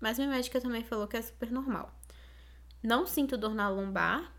Mas 0.00 0.18
minha 0.18 0.30
médica 0.30 0.60
também 0.60 0.84
falou 0.84 1.06
que 1.06 1.16
é 1.16 1.22
super 1.22 1.50
normal. 1.50 1.94
Não 2.82 3.06
sinto 3.06 3.38
dor 3.38 3.54
na 3.54 3.68
lombar, 3.68 4.32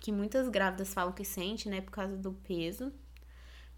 que 0.00 0.10
muitas 0.10 0.48
grávidas 0.48 0.92
falam 0.92 1.12
que 1.12 1.24
sente, 1.24 1.68
né, 1.68 1.80
por 1.80 1.92
causa 1.92 2.16
do 2.16 2.32
peso. 2.32 2.92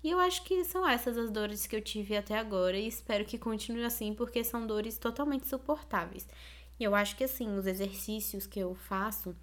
E 0.03 0.11
eu 0.11 0.21
acho 0.21 0.45
que 0.45 0.63
são 0.65 0.87
essas 0.89 1.17
as 1.17 1.31
dores 1.31 1.67
que 1.67 1.75
eu 1.75 1.81
tive 1.81 2.17
até 2.17 2.39
agora 2.39 2.77
e 2.77 2.87
espero 2.87 3.25
que 3.25 3.39
continue 3.39 3.85
assim, 3.85 4.15
porque 4.15 4.45
são 4.45 4.67
dores 4.67 4.99
totalmente 4.99 5.49
suportáveis. 5.49 6.29
E 6.79 6.85
eu 6.85 6.95
acho 6.95 7.17
que 7.17 7.25
assim, 7.25 7.57
os 7.57 7.67
exercícios 7.67 8.47
que 8.47 8.59
eu 8.59 8.75
faço, 8.75 9.37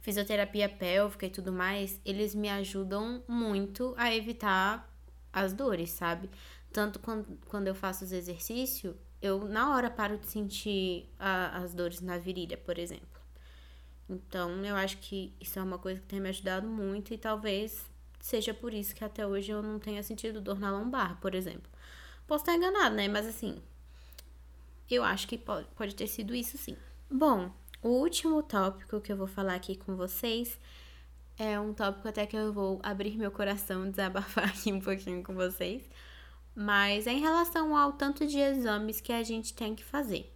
fisioterapia 0.00 0.68
pélvica 0.68 1.26
e 1.26 1.30
tudo 1.30 1.52
mais, 1.52 2.00
eles 2.04 2.34
me 2.34 2.48
ajudam 2.48 3.22
muito 3.28 3.94
a 3.96 4.14
evitar 4.14 4.88
as 5.32 5.52
dores, 5.52 5.90
sabe? 5.90 6.30
Tanto 6.72 6.98
quando, 6.98 7.38
quando 7.46 7.68
eu 7.68 7.74
faço 7.74 8.04
os 8.04 8.12
exercícios, 8.12 8.94
eu 9.20 9.44
na 9.46 9.74
hora 9.74 9.90
paro 9.90 10.18
de 10.18 10.26
sentir 10.26 11.08
a, 11.18 11.58
as 11.58 11.74
dores 11.74 12.00
na 12.00 12.18
virilha, 12.18 12.56
por 12.56 12.78
exemplo. 12.78 13.20
Então, 14.08 14.64
eu 14.64 14.74
acho 14.74 14.98
que 14.98 15.32
isso 15.40 15.58
é 15.58 15.62
uma 15.62 15.78
coisa 15.78 16.00
que 16.00 16.06
tem 16.06 16.20
me 16.20 16.28
ajudado 16.28 16.66
muito 16.66 17.14
e 17.14 17.18
talvez 17.18 17.88
seja 18.18 18.52
por 18.52 18.74
isso 18.74 18.94
que 18.94 19.04
até 19.04 19.26
hoje 19.26 19.52
eu 19.52 19.62
não 19.62 19.78
tenha 19.78 20.02
sentido 20.02 20.40
dor 20.40 20.58
na 20.58 20.70
lombar, 20.70 21.20
por 21.20 21.34
exemplo. 21.34 21.70
Posso 22.26 22.42
estar 22.42 22.54
enganado, 22.56 22.94
né? 22.94 23.08
Mas 23.08 23.26
assim, 23.26 23.62
eu 24.94 25.04
acho 25.04 25.26
que 25.28 25.38
pode, 25.38 25.66
pode 25.76 25.94
ter 25.94 26.06
sido 26.06 26.34
isso 26.34 26.58
sim. 26.58 26.76
Bom, 27.10 27.50
o 27.82 27.88
último 27.88 28.42
tópico 28.42 29.00
que 29.00 29.12
eu 29.12 29.16
vou 29.16 29.26
falar 29.26 29.54
aqui 29.54 29.76
com 29.76 29.96
vocês 29.96 30.58
é 31.38 31.58
um 31.58 31.72
tópico 31.72 32.08
até 32.08 32.26
que 32.26 32.36
eu 32.36 32.52
vou 32.52 32.80
abrir 32.82 33.16
meu 33.16 33.30
coração, 33.30 33.88
desabafar 33.90 34.48
aqui 34.48 34.72
um 34.72 34.80
pouquinho 34.80 35.22
com 35.22 35.34
vocês. 35.34 35.82
Mas 36.54 37.06
é 37.06 37.12
em 37.12 37.20
relação 37.20 37.76
ao 37.76 37.92
tanto 37.92 38.26
de 38.26 38.38
exames 38.38 39.00
que 39.00 39.12
a 39.12 39.22
gente 39.22 39.54
tem 39.54 39.74
que 39.74 39.84
fazer. 39.84 40.32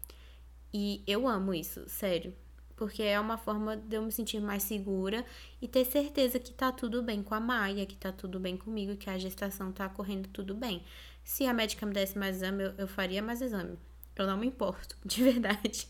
E 0.72 1.02
eu 1.06 1.28
amo 1.28 1.54
isso, 1.54 1.88
sério 1.88 2.34
porque 2.76 3.02
é 3.02 3.18
uma 3.18 3.36
forma 3.36 3.76
de 3.76 3.96
eu 3.96 4.02
me 4.02 4.10
sentir 4.10 4.40
mais 4.40 4.62
segura 4.62 5.24
e 5.60 5.68
ter 5.68 5.84
certeza 5.84 6.38
que 6.38 6.52
tá 6.52 6.72
tudo 6.72 7.02
bem 7.02 7.22
com 7.22 7.34
a 7.34 7.40
Maia, 7.40 7.86
que 7.86 7.96
tá 7.96 8.10
tudo 8.10 8.40
bem 8.40 8.56
comigo, 8.56 8.96
que 8.96 9.08
a 9.08 9.18
gestação 9.18 9.72
tá 9.72 9.88
correndo 9.88 10.28
tudo 10.28 10.54
bem. 10.54 10.82
Se 11.22 11.46
a 11.46 11.54
médica 11.54 11.86
me 11.86 11.94
desse 11.94 12.18
mais 12.18 12.36
exame, 12.36 12.64
eu, 12.64 12.74
eu 12.78 12.88
faria 12.88 13.22
mais 13.22 13.40
exame. 13.40 13.78
Eu 14.16 14.26
não 14.26 14.36
me 14.36 14.46
importo, 14.46 14.96
de 15.04 15.22
verdade. 15.22 15.88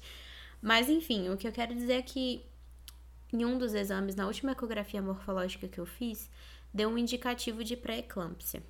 Mas 0.61 0.89
enfim, 0.89 1.29
o 1.29 1.37
que 1.37 1.47
eu 1.47 1.53
quero 1.53 1.75
dizer 1.75 1.95
é 1.95 2.03
que 2.03 2.45
em 3.33 3.45
um 3.45 3.59
dos 3.59 3.75
exames, 3.75 4.15
na 4.15 4.27
última 4.27 4.53
ecografia 4.53 5.03
morfológica 5.03 5.67
que 5.67 5.81
eu 5.81 5.87
fiz, 5.87 6.31
deu 6.73 6.89
um 6.89 6.97
indicativo 6.97 7.65
de 7.65 7.77
pré-eclâmpsia. 7.77 8.63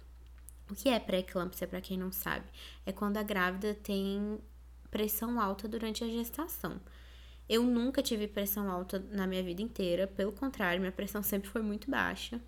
O 0.70 0.74
que 0.74 0.88
é 0.88 0.98
pré-eclâmpsia, 0.98 1.66
para 1.66 1.80
quem 1.80 1.98
não 1.98 2.10
sabe? 2.10 2.46
É 2.86 2.92
quando 2.92 3.18
a 3.18 3.22
grávida 3.22 3.74
tem 3.74 4.38
pressão 4.90 5.38
alta 5.40 5.68
durante 5.68 6.02
a 6.02 6.08
gestação. 6.08 6.80
Eu 7.46 7.62
nunca 7.62 8.02
tive 8.02 8.26
pressão 8.26 8.70
alta 8.70 8.98
na 9.10 9.26
minha 9.26 9.42
vida 9.42 9.60
inteira, 9.60 10.06
pelo 10.06 10.32
contrário, 10.32 10.80
minha 10.80 10.92
pressão 10.92 11.22
sempre 11.22 11.50
foi 11.50 11.60
muito 11.60 11.90
baixa. 11.90 12.40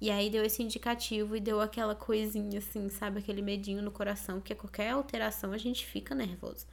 E 0.00 0.10
aí 0.10 0.28
deu 0.28 0.44
esse 0.44 0.62
indicativo 0.62 1.36
e 1.36 1.40
deu 1.40 1.60
aquela 1.60 1.94
coisinha 1.94 2.58
assim, 2.58 2.88
sabe, 2.90 3.18
aquele 3.18 3.40
medinho 3.40 3.82
no 3.82 3.90
coração, 3.90 4.40
que 4.40 4.52
a 4.52 4.56
qualquer 4.56 4.90
alteração 4.90 5.52
a 5.52 5.58
gente 5.58 5.86
fica 5.86 6.14
nervoso. 6.14 6.66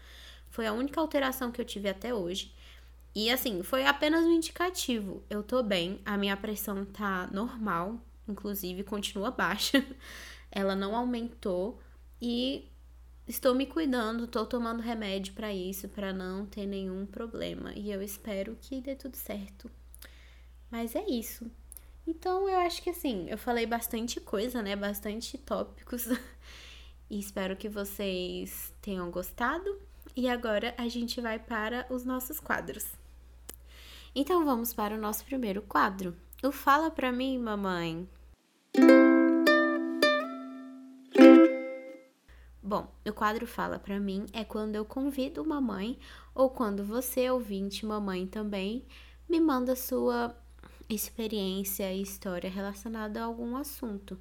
Foi 0.49 0.67
a 0.67 0.73
única 0.73 0.99
alteração 0.99 1.51
que 1.51 1.59
eu 1.59 1.65
tive 1.65 1.89
até 1.89 2.13
hoje. 2.13 2.53
E 3.15 3.29
assim, 3.29 3.63
foi 3.63 3.85
apenas 3.85 4.25
um 4.25 4.31
indicativo. 4.31 5.23
Eu 5.29 5.41
tô 5.41 5.63
bem, 5.63 5.99
a 6.05 6.17
minha 6.17 6.35
pressão 6.35 6.83
tá 6.85 7.27
normal, 7.31 7.99
inclusive 8.27 8.83
continua 8.83 9.31
baixa. 9.31 9.85
Ela 10.51 10.75
não 10.75 10.95
aumentou 10.95 11.79
e 12.21 12.67
estou 13.27 13.55
me 13.55 13.65
cuidando, 13.65 14.25
estou 14.25 14.45
tomando 14.45 14.81
remédio 14.81 15.33
para 15.33 15.53
isso, 15.53 15.87
para 15.89 16.11
não 16.13 16.45
ter 16.45 16.65
nenhum 16.65 17.05
problema. 17.05 17.73
E 17.73 17.91
eu 17.91 18.01
espero 18.01 18.57
que 18.61 18.81
dê 18.81 18.95
tudo 18.95 19.15
certo. 19.15 19.71
Mas 20.69 20.95
é 20.95 21.05
isso. 21.09 21.49
Então 22.05 22.49
eu 22.49 22.59
acho 22.59 22.81
que 22.81 22.89
assim, 22.89 23.27
eu 23.29 23.37
falei 23.37 23.65
bastante 23.65 24.19
coisa, 24.19 24.61
né? 24.61 24.75
Bastante 24.75 25.37
tópicos. 25.37 26.07
e 27.09 27.19
espero 27.19 27.55
que 27.55 27.69
vocês 27.69 28.73
tenham 28.81 29.09
gostado. 29.09 29.79
E 30.15 30.29
agora 30.29 30.75
a 30.77 30.87
gente 30.87 31.19
vai 31.21 31.39
para 31.39 31.87
os 31.89 32.03
nossos 32.03 32.39
quadros. 32.39 32.85
Então 34.13 34.45
vamos 34.45 34.73
para 34.73 34.95
o 34.95 34.99
nosso 34.99 35.25
primeiro 35.25 35.61
quadro. 35.61 36.15
O 36.43 36.51
Fala 36.51 36.91
pra 36.91 37.11
mim, 37.11 37.39
mamãe. 37.39 38.07
Bom, 42.61 42.87
o 43.07 43.13
quadro 43.13 43.47
Fala 43.47 43.79
para 43.79 43.99
mim 43.99 44.25
é 44.33 44.43
quando 44.43 44.75
eu 44.75 44.85
convido 44.85 45.41
uma 45.41 45.61
mãe 45.61 45.97
ou 46.35 46.49
quando 46.49 46.83
você, 46.83 47.29
ouvinte, 47.29 47.85
mamãe 47.85 48.27
também, 48.27 48.85
me 49.27 49.39
manda 49.39 49.75
sua 49.75 50.35
experiência 50.93 51.93
e 51.93 52.01
história 52.01 52.49
relacionada 52.49 53.21
a 53.21 53.25
algum 53.25 53.55
assunto. 53.55 54.17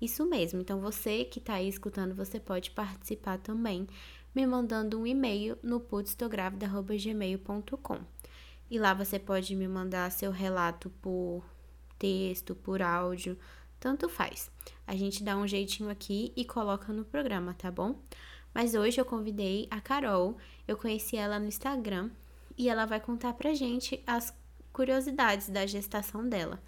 Isso 0.00 0.24
mesmo, 0.26 0.60
então 0.60 0.80
você 0.80 1.24
que 1.24 1.38
está 1.38 1.54
aí 1.54 1.68
escutando, 1.68 2.12
você 2.14 2.40
pode 2.40 2.72
participar 2.72 3.38
também, 3.38 3.86
me 4.34 4.46
mandando 4.46 5.00
um 5.00 5.06
e-mail 5.06 5.56
no 5.62 5.80
putstográvida.gmail.com. 5.80 8.00
E 8.70 8.78
lá 8.78 8.92
você 8.92 9.18
pode 9.18 9.54
me 9.54 9.68
mandar 9.68 10.10
seu 10.10 10.30
relato 10.30 10.90
por 11.00 11.42
texto, 11.98 12.54
por 12.54 12.82
áudio, 12.82 13.38
tanto 13.78 14.08
faz. 14.08 14.50
A 14.86 14.96
gente 14.96 15.22
dá 15.22 15.36
um 15.36 15.46
jeitinho 15.46 15.88
aqui 15.88 16.32
e 16.36 16.44
coloca 16.44 16.92
no 16.92 17.04
programa, 17.04 17.54
tá 17.54 17.70
bom? 17.70 18.02
Mas 18.52 18.74
hoje 18.74 19.00
eu 19.00 19.04
convidei 19.04 19.68
a 19.70 19.80
Carol, 19.80 20.36
eu 20.66 20.76
conheci 20.76 21.16
ela 21.16 21.38
no 21.38 21.46
Instagram 21.46 22.10
e 22.56 22.68
ela 22.68 22.84
vai 22.84 23.00
contar 23.00 23.32
pra 23.34 23.54
gente 23.54 24.02
as 24.06 24.34
curiosidades 24.74 25.48
da 25.48 25.64
gestação 25.64 26.28
dela. 26.28 26.60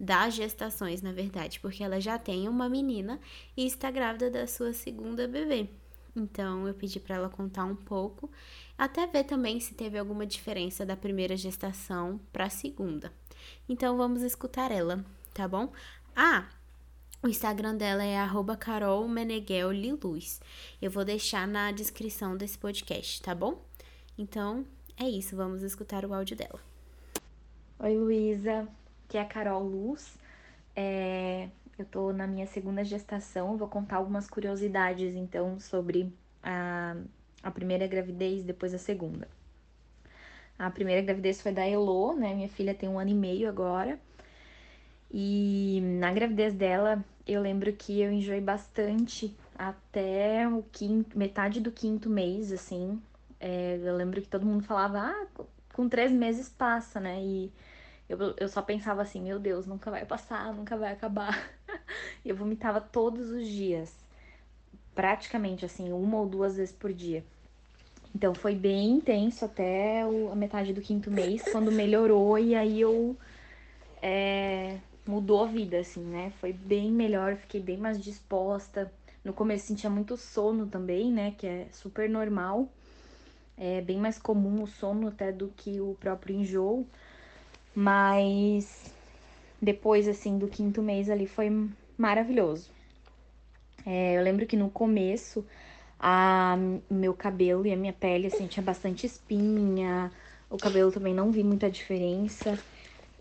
Das 0.00 0.34
gestações, 0.34 1.00
na 1.00 1.12
verdade, 1.12 1.60
porque 1.60 1.84
ela 1.84 2.00
já 2.00 2.18
tem 2.18 2.48
uma 2.48 2.68
menina 2.68 3.20
e 3.56 3.64
está 3.64 3.88
grávida 3.90 4.28
da 4.28 4.48
sua 4.48 4.72
segunda 4.72 5.28
bebê. 5.28 5.68
Então 6.16 6.66
eu 6.66 6.74
pedi 6.74 6.98
para 6.98 7.16
ela 7.16 7.28
contar 7.28 7.64
um 7.64 7.76
pouco, 7.76 8.28
até 8.76 9.06
ver 9.06 9.24
também 9.24 9.60
se 9.60 9.74
teve 9.74 9.96
alguma 9.96 10.26
diferença 10.26 10.84
da 10.84 10.96
primeira 10.96 11.36
gestação 11.36 12.18
para 12.32 12.46
a 12.46 12.50
segunda. 12.50 13.12
Então 13.68 13.96
vamos 13.96 14.22
escutar 14.22 14.72
ela, 14.72 15.04
tá 15.32 15.46
bom? 15.46 15.72
Ah, 16.16 16.48
o 17.22 17.28
Instagram 17.28 17.76
dela 17.76 18.02
é 18.02 18.18
carolmeneghelliluz. 18.58 20.40
Eu 20.80 20.90
vou 20.90 21.04
deixar 21.04 21.46
na 21.46 21.70
descrição 21.70 22.36
desse 22.36 22.58
podcast, 22.58 23.22
tá 23.22 23.34
bom? 23.34 23.64
Então, 24.18 24.66
é 24.96 25.08
isso. 25.08 25.36
Vamos 25.36 25.62
escutar 25.62 26.04
o 26.04 26.12
áudio 26.12 26.36
dela. 26.36 26.71
Oi, 27.84 27.96
Luísa. 27.96 28.68
Aqui 29.04 29.18
é 29.18 29.22
a 29.22 29.24
Carol 29.24 29.64
Luz. 29.64 30.16
É... 30.76 31.48
Eu 31.76 31.84
tô 31.84 32.12
na 32.12 32.28
minha 32.28 32.46
segunda 32.46 32.84
gestação. 32.84 33.56
Vou 33.56 33.66
contar 33.66 33.96
algumas 33.96 34.30
curiosidades, 34.30 35.16
então, 35.16 35.58
sobre 35.58 36.12
a, 36.40 36.94
a 37.42 37.50
primeira 37.50 37.88
gravidez 37.88 38.44
depois 38.44 38.72
a 38.72 38.78
segunda. 38.78 39.26
A 40.56 40.70
primeira 40.70 41.02
gravidez 41.02 41.42
foi 41.42 41.50
da 41.50 41.66
Elo, 41.66 42.14
né? 42.14 42.32
Minha 42.32 42.48
filha 42.48 42.72
tem 42.72 42.88
um 42.88 43.00
ano 43.00 43.10
e 43.10 43.14
meio 43.14 43.48
agora. 43.48 43.98
E 45.10 45.80
na 45.98 46.12
gravidez 46.12 46.54
dela, 46.54 47.04
eu 47.26 47.42
lembro 47.42 47.72
que 47.72 48.00
eu 48.00 48.12
enjoei 48.12 48.40
bastante 48.40 49.36
até 49.58 50.46
o 50.46 50.62
quinto, 50.70 51.18
metade 51.18 51.60
do 51.60 51.72
quinto 51.72 52.08
mês, 52.08 52.52
assim. 52.52 53.02
É, 53.40 53.76
eu 53.82 53.96
lembro 53.96 54.22
que 54.22 54.28
todo 54.28 54.46
mundo 54.46 54.62
falava, 54.62 55.00
ah, 55.00 55.26
com 55.72 55.88
três 55.88 56.12
meses 56.12 56.48
passa, 56.48 57.00
né? 57.00 57.20
E 57.20 57.52
eu, 58.18 58.34
eu 58.38 58.48
só 58.48 58.62
pensava 58.62 59.02
assim, 59.02 59.20
meu 59.20 59.38
Deus, 59.38 59.66
nunca 59.66 59.90
vai 59.90 60.04
passar, 60.04 60.52
nunca 60.54 60.76
vai 60.76 60.92
acabar. 60.92 61.50
eu 62.24 62.36
vomitava 62.36 62.80
todos 62.80 63.30
os 63.30 63.46
dias, 63.46 63.94
praticamente 64.94 65.64
assim, 65.64 65.92
uma 65.92 66.18
ou 66.18 66.26
duas 66.26 66.56
vezes 66.56 66.74
por 66.74 66.92
dia. 66.92 67.24
Então 68.14 68.34
foi 68.34 68.54
bem 68.54 68.90
intenso 68.90 69.44
até 69.44 70.02
a 70.02 70.34
metade 70.34 70.72
do 70.72 70.80
quinto 70.80 71.10
mês, 71.10 71.42
quando 71.50 71.72
melhorou, 71.72 72.38
e 72.38 72.54
aí 72.54 72.80
eu 72.80 73.16
é, 74.02 74.78
mudou 75.06 75.44
a 75.44 75.46
vida, 75.46 75.78
assim, 75.78 76.02
né? 76.02 76.32
Foi 76.40 76.52
bem 76.52 76.90
melhor, 76.92 77.36
fiquei 77.36 77.60
bem 77.60 77.76
mais 77.76 78.00
disposta, 78.00 78.92
No 79.24 79.32
começo 79.32 79.66
sentia 79.66 79.88
muito 79.88 80.16
sono 80.16 80.66
também, 80.66 81.12
né? 81.12 81.34
Que 81.38 81.46
é 81.46 81.66
super 81.72 82.08
normal. 82.10 82.68
É 83.56 83.80
bem 83.80 83.98
mais 83.98 84.18
comum 84.18 84.62
o 84.62 84.66
sono 84.66 85.08
até 85.08 85.30
do 85.30 85.48
que 85.56 85.80
o 85.80 85.94
próprio 86.00 86.36
enjoo. 86.36 86.86
Mas 87.74 88.96
depois, 89.60 90.08
assim, 90.08 90.38
do 90.38 90.48
quinto 90.48 90.82
mês 90.82 91.10
ali 91.10 91.26
foi 91.26 91.48
maravilhoso. 91.98 92.72
É, 93.84 94.16
eu 94.16 94.22
lembro 94.22 94.46
que 94.46 94.56
no 94.56 94.70
começo, 94.70 95.46
a 95.98 96.56
meu 96.90 97.14
cabelo 97.14 97.66
e 97.66 97.72
a 97.72 97.76
minha 97.76 97.92
pele, 97.92 98.26
assim, 98.28 98.46
tinha 98.48 98.62
bastante 98.64 99.06
espinha. 99.06 100.12
O 100.50 100.58
cabelo 100.58 100.92
também 100.92 101.14
não 101.14 101.30
vi 101.32 101.42
muita 101.44 101.70
diferença. 101.70 102.60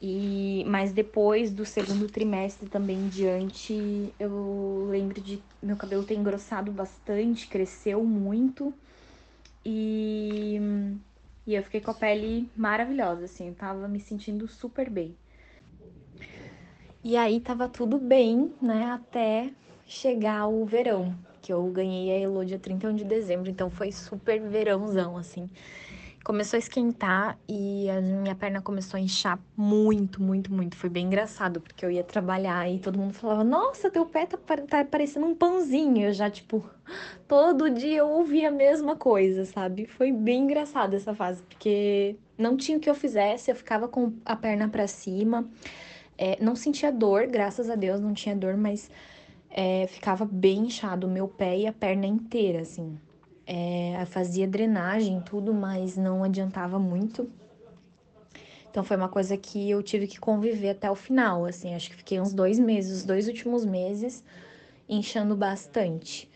E 0.01 0.63
mas 0.67 0.93
depois 0.93 1.51
do 1.53 1.65
segundo 1.65 2.09
trimestre 2.09 2.69
também 2.69 2.99
em 3.05 3.09
diante, 3.09 4.15
eu 4.19 4.87
lembro 4.89 5.21
de 5.21 5.43
meu 5.61 5.77
cabelo 5.77 6.05
ter 6.05 6.15
engrossado 6.15 6.71
bastante, 6.73 7.47
cresceu 7.47 8.03
muito. 8.05 8.73
E, 9.65 10.59
e 11.45 11.56
eu 11.56 11.63
fiquei 11.63 11.82
com 11.82 11.91
a 11.91 11.93
pele 11.93 12.49
maravilhosa, 12.56 13.25
assim, 13.25 13.49
eu 13.49 13.56
tava 13.56 13.88
me 13.88 13.99
sentindo 13.99 14.47
super 14.47 14.89
bem. 14.89 15.15
E 17.04 17.17
aí 17.17 17.39
tava 17.39 17.67
tudo 17.67 17.97
bem, 17.97 18.54
né, 18.62 18.86
até 18.86 19.51
chegar 19.86 20.47
o 20.47 20.65
verão, 20.65 21.15
que 21.41 21.51
eu 21.51 21.63
ganhei 21.67 22.12
a 22.12 22.19
Elo 22.19 22.45
dia 22.45 22.60
31 22.60 22.95
de 22.95 23.04
dezembro, 23.04 23.49
então 23.49 23.69
foi 23.69 23.91
super 23.91 24.39
verãozão, 24.39 25.17
assim 25.17 25.49
começou 26.23 26.57
a 26.57 26.60
esquentar 26.60 27.38
e 27.47 27.89
a 27.89 27.99
minha 27.99 28.36
perna 28.36 28.62
começou 28.62 28.97
a 28.97 29.01
inchar 29.01 29.39
muito, 29.55 30.21
muito, 30.21 30.53
muito. 30.53 30.75
Foi 30.75 30.89
bem 30.89 31.05
engraçado, 31.05 31.60
porque 31.60 31.86
eu 31.86 31.91
ia 31.91 32.03
trabalhar 32.03 32.69
e 32.69 32.79
todo 32.79 32.99
mundo 32.99 33.13
falava: 33.13 33.43
Nossa, 33.43 33.89
teu 33.89 34.05
pé 34.05 34.25
tá, 34.25 34.38
tá 34.38 34.86
parecendo 34.86 35.25
um 35.25 35.36
pãozinho. 35.36 36.05
Eu 36.05 36.13
já, 36.13 36.29
tipo, 36.29 36.63
todo 37.27 37.69
dia 37.69 37.97
eu 37.99 38.10
ouvia 38.10 38.49
a 38.49 38.51
mesma 38.51 38.95
coisa, 38.95 39.45
sabe? 39.45 39.86
Foi 39.86 40.12
bem 40.12 40.43
engraçado 40.43 40.95
essa 40.95 41.13
fase, 41.13 41.41
porque 41.43 42.15
não 42.38 42.55
tinha 42.55 42.77
o 42.77 42.81
que 42.81 42.89
eu 42.89 42.95
fizesse, 42.95 43.51
eu 43.51 43.55
ficava 43.55 43.88
com 43.88 44.13
a 44.25 44.36
perna 44.36 44.67
para 44.69 44.88
cima. 44.88 45.47
É, 46.17 46.38
não 46.39 46.55
sentia 46.55 46.91
dor, 46.91 47.25
graças 47.27 47.69
a 47.69 47.75
Deus 47.75 47.99
não 47.99 48.13
tinha 48.13 48.36
dor, 48.36 48.55
mas 48.55 48.91
é, 49.49 49.88
ficava 49.88 50.23
bem 50.23 50.65
inchado 50.65 51.07
o 51.07 51.10
meu 51.10 51.27
pé 51.27 51.57
e 51.57 51.67
a 51.67 51.73
perna 51.73 52.05
inteira, 52.05 52.62
assim. 52.62 52.97
É, 53.53 54.05
fazia 54.05 54.47
drenagem, 54.47 55.19
tudo, 55.19 55.53
mas 55.53 55.97
não 55.97 56.23
adiantava 56.23 56.79
muito. 56.79 57.29
Então 58.69 58.81
foi 58.81 58.95
uma 58.95 59.09
coisa 59.09 59.35
que 59.35 59.69
eu 59.69 59.83
tive 59.83 60.07
que 60.07 60.17
conviver 60.17 60.69
até 60.69 60.89
o 60.89 60.95
final, 60.95 61.45
assim, 61.45 61.75
acho 61.75 61.89
que 61.89 61.97
fiquei 61.97 62.21
uns 62.21 62.31
dois 62.31 62.57
meses, 62.57 62.99
os 62.99 63.03
dois 63.03 63.27
últimos 63.27 63.65
meses, 63.65 64.23
inchando 64.87 65.35
bastante. 65.35 66.29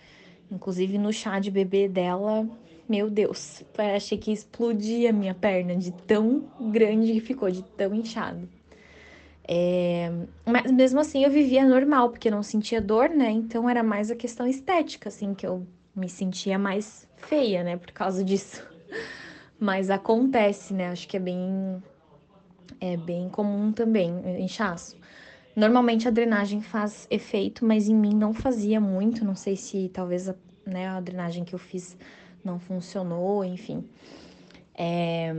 Inclusive 0.52 0.98
no 0.98 1.14
chá 1.14 1.40
de 1.40 1.50
bebê 1.50 1.88
dela, 1.88 2.46
meu 2.88 3.10
Deus, 3.10 3.64
achei 3.96 4.18
que 4.18 4.34
explodia 4.34 5.12
a 5.12 5.14
minha 5.14 5.34
perna 5.34 5.74
de 5.74 5.94
tão 5.94 6.44
grande 6.60 7.14
que 7.14 7.22
ficou, 7.22 7.50
de 7.50 7.64
tão 7.64 7.96
inchado. 7.96 8.50
É, 9.48 10.12
mas 10.46 10.70
mesmo 10.70 11.00
assim 11.00 11.24
eu 11.24 11.32
vivia 11.32 11.66
normal, 11.66 12.10
porque 12.10 12.30
não 12.30 12.44
sentia 12.44 12.82
dor, 12.82 13.08
né? 13.08 13.32
Então 13.32 13.70
era 13.70 13.82
mais 13.82 14.12
a 14.12 14.16
questão 14.18 14.46
estética, 14.46 15.08
assim, 15.08 15.34
que 15.34 15.48
eu 15.48 15.66
me 15.96 16.10
sentia 16.10 16.60
mais 16.60 17.05
feia, 17.18 17.64
né, 17.64 17.78
por 17.78 17.92
causa 17.92 18.24
disso. 18.24 18.64
Mas 19.60 19.90
acontece, 19.90 20.74
né? 20.74 20.90
Acho 20.90 21.08
que 21.08 21.18
é 21.18 21.20
bem 21.20 21.82
é 22.80 22.98
bem 22.98 23.30
comum 23.30 23.72
também, 23.72 24.12
inchaço. 24.42 24.98
Normalmente 25.56 26.08
a 26.08 26.12
drenagem 26.12 26.62
faz 26.62 27.08
efeito, 27.10 27.64
mas 27.66 27.88
em 27.88 27.96
mim 27.96 28.14
não 28.14 28.34
fazia 28.34 28.80
muito. 28.82 29.24
Não 29.24 29.36
sei 29.36 29.56
se 29.56 29.90
talvez 29.90 30.28
a, 30.28 30.36
né, 30.66 30.88
a 30.90 31.00
drenagem 31.00 31.46
que 31.46 31.56
eu 31.56 31.60
fiz 31.60 31.98
não 32.44 32.60
funcionou, 32.60 33.44
enfim. 33.46 33.88
É, 34.78 35.34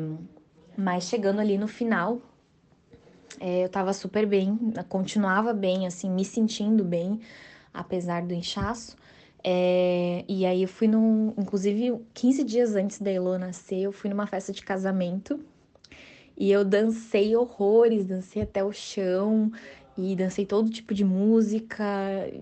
mas 0.77 1.05
chegando 1.05 1.41
ali 1.41 1.59
no 1.59 1.69
final, 1.69 2.19
é, 3.39 3.65
eu 3.65 3.69
tava 3.69 3.93
super 3.93 4.27
bem, 4.27 4.59
continuava 4.89 5.53
bem, 5.53 5.87
assim, 5.87 6.11
me 6.11 6.25
sentindo 6.25 6.83
bem, 6.83 7.21
apesar 7.73 8.23
do 8.23 8.33
inchaço. 8.33 8.97
É, 9.49 10.25
e 10.27 10.45
aí 10.45 10.63
eu 10.63 10.69
fui 10.69 10.89
num. 10.89 11.33
Inclusive, 11.39 12.01
15 12.13 12.43
dias 12.43 12.75
antes 12.75 13.01
da 13.01 13.13
Elo 13.13 13.39
nascer, 13.39 13.79
eu 13.83 13.93
fui 13.93 14.11
numa 14.11 14.27
festa 14.27 14.53
de 14.53 14.61
casamento. 14.61 15.39
E 16.37 16.51
eu 16.51 16.65
dancei 16.65 17.37
horrores, 17.37 18.05
dancei 18.05 18.43
até 18.43 18.65
o 18.65 18.73
chão 18.73 19.53
e 19.97 20.17
dancei 20.17 20.45
todo 20.45 20.69
tipo 20.69 20.93
de 20.93 21.05
música. 21.05 21.85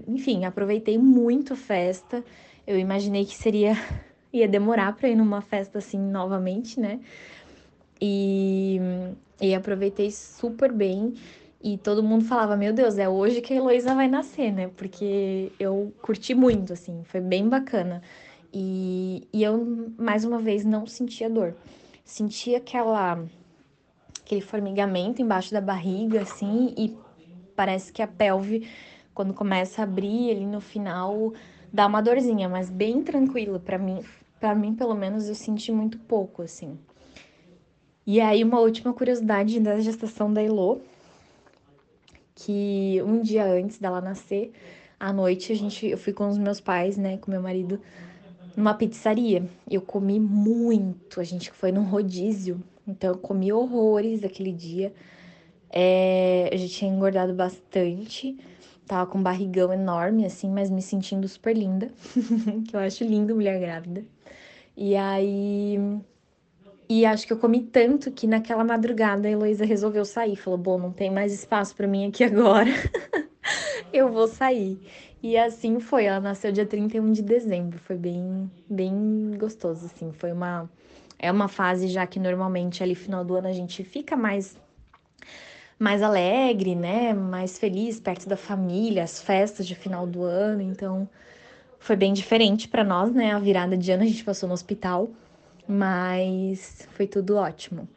Enfim, 0.08 0.46
aproveitei 0.46 0.96
muito 0.96 1.52
a 1.52 1.56
festa. 1.56 2.24
Eu 2.66 2.78
imaginei 2.78 3.26
que 3.26 3.36
seria. 3.36 3.74
ia 4.32 4.48
demorar 4.48 4.96
para 4.96 5.08
ir 5.08 5.14
numa 5.14 5.42
festa 5.42 5.78
assim 5.78 5.98
novamente, 5.98 6.80
né? 6.80 7.00
E, 8.00 8.80
e 9.40 9.54
aproveitei 9.54 10.10
super 10.10 10.72
bem. 10.72 11.14
E 11.64 11.78
todo 11.78 12.02
mundo 12.02 12.26
falava, 12.26 12.58
meu 12.58 12.74
Deus, 12.74 12.98
é 12.98 13.08
hoje 13.08 13.40
que 13.40 13.54
a 13.54 13.56
Heloísa 13.56 13.94
vai 13.94 14.06
nascer, 14.06 14.52
né? 14.52 14.68
Porque 14.76 15.50
eu 15.58 15.94
curti 16.02 16.34
muito, 16.34 16.74
assim, 16.74 17.02
foi 17.04 17.22
bem 17.22 17.48
bacana. 17.48 18.02
E, 18.52 19.26
e 19.32 19.42
eu, 19.42 19.90
mais 19.96 20.26
uma 20.26 20.38
vez, 20.38 20.62
não 20.62 20.86
sentia 20.86 21.30
dor. 21.30 21.56
Sentia 22.04 22.58
aquela, 22.58 23.18
aquele 24.22 24.42
formigamento 24.42 25.22
embaixo 25.22 25.54
da 25.54 25.60
barriga, 25.62 26.20
assim, 26.20 26.74
e 26.76 26.94
parece 27.56 27.90
que 27.90 28.02
a 28.02 28.06
pelve, 28.06 28.68
quando 29.14 29.32
começa 29.32 29.80
a 29.80 29.84
abrir 29.84 30.32
ali 30.32 30.44
no 30.44 30.60
final, 30.60 31.32
dá 31.72 31.86
uma 31.86 32.02
dorzinha, 32.02 32.46
mas 32.46 32.68
bem 32.68 33.02
tranquilo. 33.02 33.58
para 33.58 33.78
mim, 33.78 34.04
para 34.38 34.54
mim, 34.54 34.74
pelo 34.74 34.94
menos, 34.94 35.30
eu 35.30 35.34
senti 35.34 35.72
muito 35.72 35.98
pouco, 36.00 36.42
assim. 36.42 36.78
E 38.06 38.20
aí, 38.20 38.44
uma 38.44 38.60
última 38.60 38.92
curiosidade 38.92 39.58
da 39.60 39.80
gestação 39.80 40.30
da 40.30 40.42
Elo 40.42 40.82
que 42.34 43.00
um 43.04 43.20
dia 43.20 43.44
antes 43.44 43.78
dela 43.78 44.00
nascer, 44.00 44.52
à 44.98 45.12
noite, 45.12 45.52
a 45.52 45.56
gente, 45.56 45.86
eu 45.86 45.98
fui 45.98 46.12
com 46.12 46.28
os 46.28 46.38
meus 46.38 46.60
pais, 46.60 46.96
né, 46.96 47.18
com 47.18 47.30
meu 47.30 47.42
marido, 47.42 47.80
numa 48.56 48.74
pizzaria. 48.74 49.46
Eu 49.70 49.82
comi 49.82 50.18
muito, 50.18 51.20
a 51.20 51.24
gente 51.24 51.50
foi 51.50 51.70
num 51.72 51.84
rodízio, 51.84 52.62
então 52.86 53.10
eu 53.10 53.18
comi 53.18 53.52
horrores 53.52 54.24
aquele 54.24 54.52
dia. 54.52 54.92
É, 55.70 56.48
eu 56.52 56.58
já 56.58 56.68
tinha 56.68 56.90
engordado 56.90 57.34
bastante, 57.34 58.38
tava 58.86 59.10
com 59.10 59.18
um 59.18 59.22
barrigão 59.22 59.72
enorme, 59.72 60.24
assim, 60.24 60.48
mas 60.48 60.70
me 60.70 60.82
sentindo 60.82 61.26
super 61.28 61.56
linda, 61.56 61.90
que 62.68 62.76
eu 62.76 62.80
acho 62.80 63.04
lindo 63.04 63.34
mulher 63.34 63.60
grávida. 63.60 64.04
E 64.76 64.96
aí 64.96 65.78
e 66.88 67.06
acho 67.06 67.26
que 67.26 67.32
eu 67.32 67.38
comi 67.38 67.62
tanto 67.62 68.10
que 68.12 68.26
naquela 68.26 68.62
madrugada 68.62 69.26
a 69.26 69.30
Heloísa 69.30 69.64
resolveu 69.64 70.04
sair. 70.04 70.36
Falou: 70.36 70.58
Bom, 70.58 70.78
não 70.78 70.92
tem 70.92 71.10
mais 71.10 71.32
espaço 71.32 71.74
para 71.74 71.86
mim 71.86 72.06
aqui 72.06 72.22
agora. 72.22 72.70
eu 73.92 74.10
vou 74.10 74.28
sair. 74.28 74.78
E 75.22 75.36
assim 75.38 75.80
foi. 75.80 76.04
Ela 76.04 76.20
nasceu 76.20 76.52
dia 76.52 76.66
31 76.66 77.12
de 77.12 77.22
dezembro. 77.22 77.78
Foi 77.78 77.96
bem, 77.96 78.50
bem 78.68 79.32
gostoso, 79.38 79.86
assim. 79.86 80.12
Foi 80.12 80.32
uma. 80.32 80.70
É 81.18 81.32
uma 81.32 81.48
fase 81.48 81.88
já 81.88 82.06
que 82.06 82.20
normalmente 82.20 82.82
ali 82.82 82.94
final 82.94 83.24
do 83.24 83.34
ano 83.34 83.48
a 83.48 83.52
gente 83.52 83.82
fica 83.82 84.16
mais 84.16 84.56
mais 85.78 86.02
alegre, 86.02 86.74
né? 86.74 87.14
Mais 87.14 87.58
feliz 87.58 87.98
perto 87.98 88.28
da 88.28 88.36
família, 88.36 89.02
as 89.02 89.20
festas 89.22 89.66
de 89.66 89.74
final 89.74 90.06
do 90.06 90.22
ano. 90.22 90.60
Então, 90.60 91.08
foi 91.78 91.96
bem 91.96 92.12
diferente 92.12 92.68
para 92.68 92.84
nós, 92.84 93.12
né? 93.12 93.32
A 93.32 93.38
virada 93.38 93.76
de 93.76 93.90
ano 93.90 94.02
a 94.02 94.06
gente 94.06 94.22
passou 94.22 94.46
no 94.48 94.52
hospital 94.52 95.08
mas 95.68 96.88
foi 96.92 97.06
tudo 97.06 97.36
ótimo. 97.36 97.88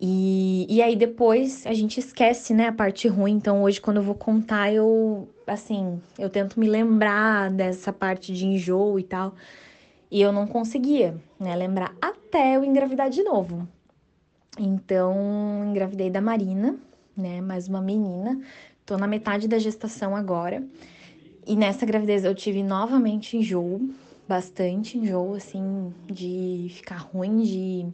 E, 0.00 0.66
e 0.68 0.82
aí 0.82 0.96
depois 0.96 1.66
a 1.66 1.72
gente 1.72 1.98
esquece, 1.98 2.52
né, 2.52 2.68
a 2.68 2.72
parte 2.72 3.08
ruim. 3.08 3.32
Então 3.32 3.62
hoje 3.62 3.80
quando 3.80 3.98
eu 3.98 4.02
vou 4.02 4.14
contar, 4.14 4.72
eu 4.72 5.28
assim, 5.46 6.00
eu 6.18 6.28
tento 6.28 6.58
me 6.58 6.68
lembrar 6.68 7.50
dessa 7.50 7.92
parte 7.92 8.32
de 8.32 8.46
enjoo 8.46 8.98
e 8.98 9.02
tal. 9.02 9.34
E 10.10 10.20
eu 10.20 10.32
não 10.32 10.46
conseguia, 10.46 11.16
né, 11.40 11.56
lembrar 11.56 11.94
até 12.00 12.56
eu 12.56 12.64
engravidar 12.64 13.10
de 13.10 13.22
novo. 13.22 13.66
Então, 14.58 15.64
engravidei 15.66 16.08
da 16.08 16.20
Marina, 16.20 16.76
né, 17.16 17.40
mais 17.40 17.66
uma 17.66 17.80
menina. 17.80 18.40
Tô 18.86 18.96
na 18.96 19.06
metade 19.06 19.48
da 19.48 19.58
gestação 19.58 20.14
agora. 20.14 20.62
E 21.46 21.56
nessa 21.56 21.84
gravidez 21.84 22.24
eu 22.24 22.34
tive 22.34 22.62
novamente 22.62 23.36
enjoo, 23.36 23.90
bastante 24.26 24.98
enjoo, 24.98 25.34
assim, 25.34 25.92
de 26.06 26.68
ficar 26.70 26.96
ruim, 26.96 27.42
de 27.42 27.86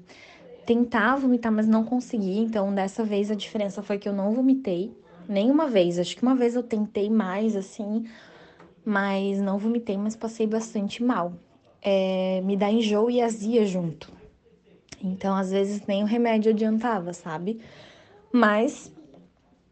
tentar 0.65 1.17
vomitar, 1.17 1.51
mas 1.51 1.67
não 1.67 1.85
consegui. 1.85 2.39
Então, 2.39 2.75
dessa 2.75 3.05
vez 3.05 3.31
a 3.31 3.35
diferença 3.35 3.83
foi 3.83 3.99
que 3.99 4.09
eu 4.09 4.13
não 4.13 4.33
vomitei 4.33 4.93
nenhuma 5.29 5.69
vez. 5.69 5.99
Acho 5.99 6.17
que 6.17 6.23
uma 6.23 6.35
vez 6.35 6.55
eu 6.55 6.63
tentei 6.63 7.11
mais, 7.11 7.57
assim, 7.57 8.05
mas 8.85 9.41
não 9.41 9.59
vomitei, 9.59 9.97
mas 9.97 10.17
passei 10.17 10.47
bastante 10.47 11.03
mal. 11.03 11.33
É, 11.83 12.41
me 12.43 12.57
dá 12.57 12.71
enjoo 12.71 13.11
e 13.11 13.21
azia 13.21 13.65
junto. 13.67 14.13
Então, 15.03 15.35
às 15.35 15.51
vezes, 15.51 15.87
nem 15.87 16.03
o 16.03 16.07
remédio 16.07 16.53
adiantava, 16.53 17.13
sabe? 17.13 17.61
Mas, 18.31 18.93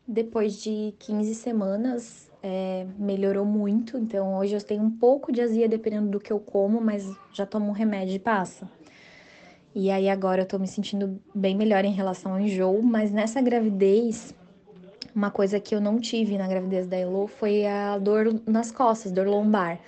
depois 0.07 0.61
de 0.63 0.95
15 0.99 1.35
semanas, 1.35 2.28
é, 2.43 2.87
melhorou 2.99 3.45
muito. 3.45 3.97
Então 3.97 4.37
hoje 4.37 4.55
eu 4.55 4.63
tenho 4.63 4.83
um 4.83 4.91
pouco 4.91 5.33
de 5.33 5.41
azia 5.41 5.69
dependendo 5.69 6.09
do 6.09 6.21
que 6.21 6.33
eu 6.33 6.41
como, 6.41 6.81
mas 6.81 7.09
já 7.33 7.47
tomo 7.47 7.69
um 7.69 7.73
remédio 7.73 8.15
e 8.15 8.19
passa. 8.19 8.69
E 9.75 9.91
aí 9.91 10.09
agora 10.09 10.43
eu 10.43 10.47
tô 10.47 10.59
me 10.59 10.67
sentindo 10.67 11.21
bem 11.35 11.57
melhor 11.57 11.85
em 11.85 11.93
relação 11.93 12.33
ao 12.33 12.41
enjoo, 12.41 12.83
mas 12.83 13.13
nessa 13.13 13.41
gravidez, 13.41 14.35
uma 15.15 15.31
coisa 15.31 15.61
que 15.61 15.75
eu 15.75 15.81
não 15.81 16.01
tive 16.01 16.39
na 16.39 16.49
gravidez 16.49 16.87
da 16.87 16.97
Elo 16.97 17.27
foi 17.27 17.67
a 17.67 17.99
dor 17.99 18.41
nas 18.47 18.73
costas, 18.73 19.13
dor 19.13 19.27
lombar. 19.27 19.79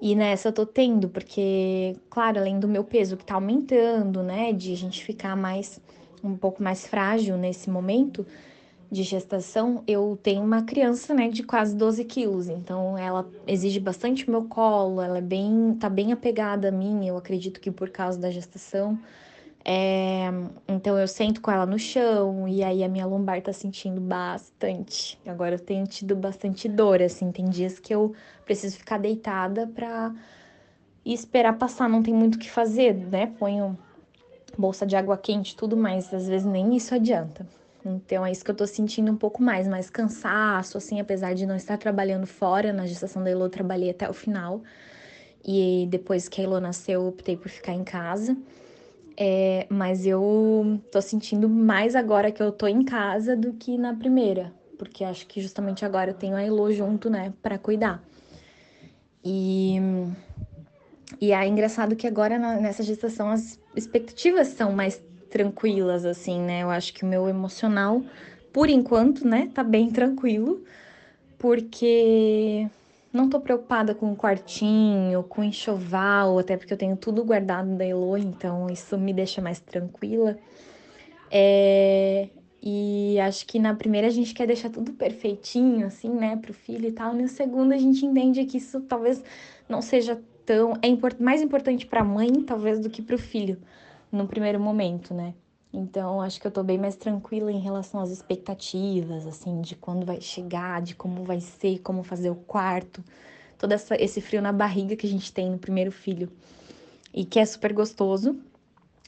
E 0.00 0.14
nessa 0.14 0.48
eu 0.48 0.52
tô 0.52 0.64
tendo, 0.64 1.08
porque, 1.08 1.96
claro, 2.08 2.38
além 2.38 2.60
do 2.60 2.68
meu 2.68 2.84
peso 2.84 3.16
que 3.16 3.24
tá 3.24 3.34
aumentando, 3.34 4.22
né, 4.22 4.52
de 4.52 4.72
a 4.72 4.76
gente 4.76 5.02
ficar 5.02 5.36
mais 5.36 5.80
um 6.22 6.36
pouco 6.36 6.62
mais 6.62 6.86
frágil 6.86 7.36
nesse 7.36 7.68
momento 7.70 8.24
de 8.90 9.02
gestação, 9.02 9.82
eu 9.86 10.18
tenho 10.22 10.42
uma 10.42 10.62
criança, 10.62 11.12
né, 11.14 11.28
de 11.28 11.42
quase 11.42 11.76
12 11.76 12.04
quilos, 12.04 12.48
então 12.48 12.96
ela 12.96 13.28
exige 13.46 13.78
bastante 13.78 14.28
meu 14.30 14.44
colo, 14.44 15.02
ela 15.02 15.18
é 15.18 15.22
bem, 15.22 15.76
tá 15.78 15.90
bem 15.90 16.12
apegada 16.12 16.68
a 16.68 16.72
mim, 16.72 17.06
eu 17.06 17.16
acredito 17.16 17.60
que 17.60 17.70
por 17.70 17.90
causa 17.90 18.18
da 18.18 18.30
gestação. 18.30 18.98
É, 19.64 20.30
então 20.66 20.98
eu 20.98 21.06
sento 21.06 21.42
com 21.42 21.50
ela 21.50 21.66
no 21.66 21.78
chão 21.78 22.48
e 22.48 22.64
aí 22.64 22.82
a 22.82 22.88
minha 22.88 23.04
lombar 23.04 23.42
tá 23.42 23.52
sentindo 23.52 24.00
bastante. 24.00 25.18
Agora 25.26 25.56
eu 25.56 25.58
tenho 25.58 25.86
tido 25.86 26.16
bastante 26.16 26.68
dor, 26.68 27.02
assim, 27.02 27.30
tem 27.30 27.50
dias 27.50 27.78
que 27.78 27.94
eu 27.94 28.14
preciso 28.46 28.78
ficar 28.78 28.98
deitada 28.98 29.66
pra 29.66 30.14
esperar 31.04 31.58
passar, 31.58 31.88
não 31.88 32.02
tem 32.02 32.14
muito 32.14 32.36
o 32.36 32.38
que 32.38 32.50
fazer, 32.50 32.94
né? 32.94 33.26
Ponho 33.38 33.76
bolsa 34.56 34.86
de 34.86 34.96
água 34.96 35.18
quente, 35.18 35.54
tudo 35.54 35.76
mais, 35.76 36.12
às 36.14 36.26
vezes 36.26 36.46
nem 36.46 36.74
isso 36.74 36.94
adianta. 36.94 37.46
Então 37.84 38.24
é 38.24 38.32
isso 38.32 38.44
que 38.44 38.50
eu 38.50 38.54
tô 38.54 38.66
sentindo 38.66 39.10
um 39.10 39.16
pouco 39.16 39.42
mais, 39.42 39.66
mais 39.68 39.88
cansaço, 39.88 40.76
assim, 40.76 41.00
apesar 41.00 41.34
de 41.34 41.46
não 41.46 41.56
estar 41.56 41.76
trabalhando 41.78 42.26
fora. 42.26 42.72
Na 42.72 42.86
gestação 42.86 43.22
da 43.22 43.30
Elo 43.30 43.44
eu 43.44 43.48
trabalhei 43.48 43.90
até 43.90 44.08
o 44.08 44.12
final. 44.12 44.62
E 45.44 45.86
depois 45.90 46.28
que 46.28 46.40
a 46.40 46.44
Elo 46.44 46.60
nasceu, 46.60 47.02
eu 47.02 47.08
optei 47.08 47.36
por 47.36 47.48
ficar 47.48 47.72
em 47.72 47.84
casa. 47.84 48.36
É, 49.16 49.66
mas 49.68 50.06
eu 50.06 50.80
tô 50.92 51.00
sentindo 51.00 51.48
mais 51.48 51.96
agora 51.96 52.30
que 52.30 52.42
eu 52.42 52.52
tô 52.52 52.66
em 52.66 52.84
casa 52.84 53.36
do 53.36 53.52
que 53.52 53.76
na 53.76 53.94
primeira. 53.94 54.52
Porque 54.78 55.02
acho 55.02 55.26
que 55.26 55.40
justamente 55.40 55.84
agora 55.84 56.10
eu 56.10 56.14
tenho 56.14 56.36
a 56.36 56.42
Elo 56.42 56.70
junto, 56.72 57.10
né, 57.10 57.32
para 57.42 57.58
cuidar. 57.58 58.02
E 59.24 59.76
e 61.20 61.32
é 61.32 61.46
engraçado 61.46 61.96
que 61.96 62.06
agora 62.06 62.38
nessa 62.38 62.82
gestação 62.82 63.30
as 63.30 63.58
expectativas 63.74 64.48
são 64.48 64.72
mais 64.72 65.02
tranquilas, 65.30 66.04
assim, 66.04 66.40
né? 66.40 66.62
Eu 66.62 66.70
acho 66.70 66.92
que 66.92 67.04
o 67.04 67.06
meu 67.06 67.28
emocional, 67.28 68.02
por 68.52 68.68
enquanto, 68.68 69.26
né, 69.26 69.50
tá 69.54 69.62
bem 69.62 69.90
tranquilo, 69.90 70.62
porque 71.38 72.68
não 73.12 73.28
tô 73.28 73.40
preocupada 73.40 73.94
com 73.94 74.12
o 74.12 74.16
quartinho, 74.16 75.22
com 75.24 75.42
enxoval, 75.42 76.38
até 76.38 76.56
porque 76.56 76.72
eu 76.72 76.78
tenho 76.78 76.96
tudo 76.96 77.24
guardado 77.24 77.76
da 77.76 77.84
Elo, 77.84 78.16
então 78.18 78.68
isso 78.70 78.98
me 78.98 79.12
deixa 79.12 79.40
mais 79.40 79.60
tranquila. 79.60 80.36
É, 81.30 82.28
e 82.62 83.18
acho 83.20 83.46
que 83.46 83.58
na 83.58 83.74
primeira 83.74 84.08
a 84.08 84.10
gente 84.10 84.34
quer 84.34 84.46
deixar 84.46 84.70
tudo 84.70 84.92
perfeitinho, 84.92 85.86
assim, 85.86 86.10
né, 86.10 86.36
pro 86.36 86.52
filho 86.52 86.88
e 86.88 86.92
tal. 86.92 87.14
E 87.14 87.22
na 87.22 87.28
segunda 87.28 87.74
a 87.74 87.78
gente 87.78 88.04
entende 88.04 88.44
que 88.44 88.58
isso 88.58 88.80
talvez 88.82 89.22
não 89.68 89.80
seja 89.80 90.20
tão. 90.44 90.74
É 90.82 90.88
import, 90.88 91.18
mais 91.20 91.40
importante 91.42 91.86
pra 91.86 92.02
mãe, 92.02 92.42
talvez, 92.42 92.80
do 92.80 92.90
que 92.90 93.02
pro 93.02 93.18
filho, 93.18 93.58
no 94.10 94.26
primeiro 94.26 94.58
momento, 94.58 95.14
né? 95.14 95.34
Então, 95.72 96.20
acho 96.20 96.40
que 96.40 96.46
eu 96.46 96.50
tô 96.50 96.62
bem 96.62 96.78
mais 96.78 96.96
tranquila 96.96 97.52
em 97.52 97.60
relação 97.60 98.00
às 98.00 98.10
expectativas, 98.10 99.26
assim, 99.26 99.60
de 99.60 99.76
quando 99.76 100.06
vai 100.06 100.20
chegar, 100.20 100.80
de 100.80 100.94
como 100.94 101.24
vai 101.24 101.40
ser, 101.40 101.80
como 101.80 102.02
fazer 102.02 102.30
o 102.30 102.34
quarto, 102.34 103.04
todo 103.58 103.72
essa, 103.72 103.94
esse 104.02 104.20
frio 104.20 104.40
na 104.40 104.52
barriga 104.52 104.96
que 104.96 105.06
a 105.06 105.10
gente 105.10 105.32
tem 105.32 105.50
no 105.50 105.58
primeiro 105.58 105.92
filho. 105.92 106.30
E 107.12 107.24
que 107.24 107.38
é 107.38 107.44
super 107.44 107.72
gostoso, 107.72 108.38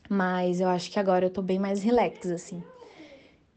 mas 0.09 0.61
eu 0.61 0.69
acho 0.69 0.91
que 0.91 0.99
agora 0.99 1.27
eu 1.27 1.31
tô 1.31 1.41
bem 1.41 1.59
mais 1.59 1.83
relax, 1.83 2.27
assim. 2.29 2.63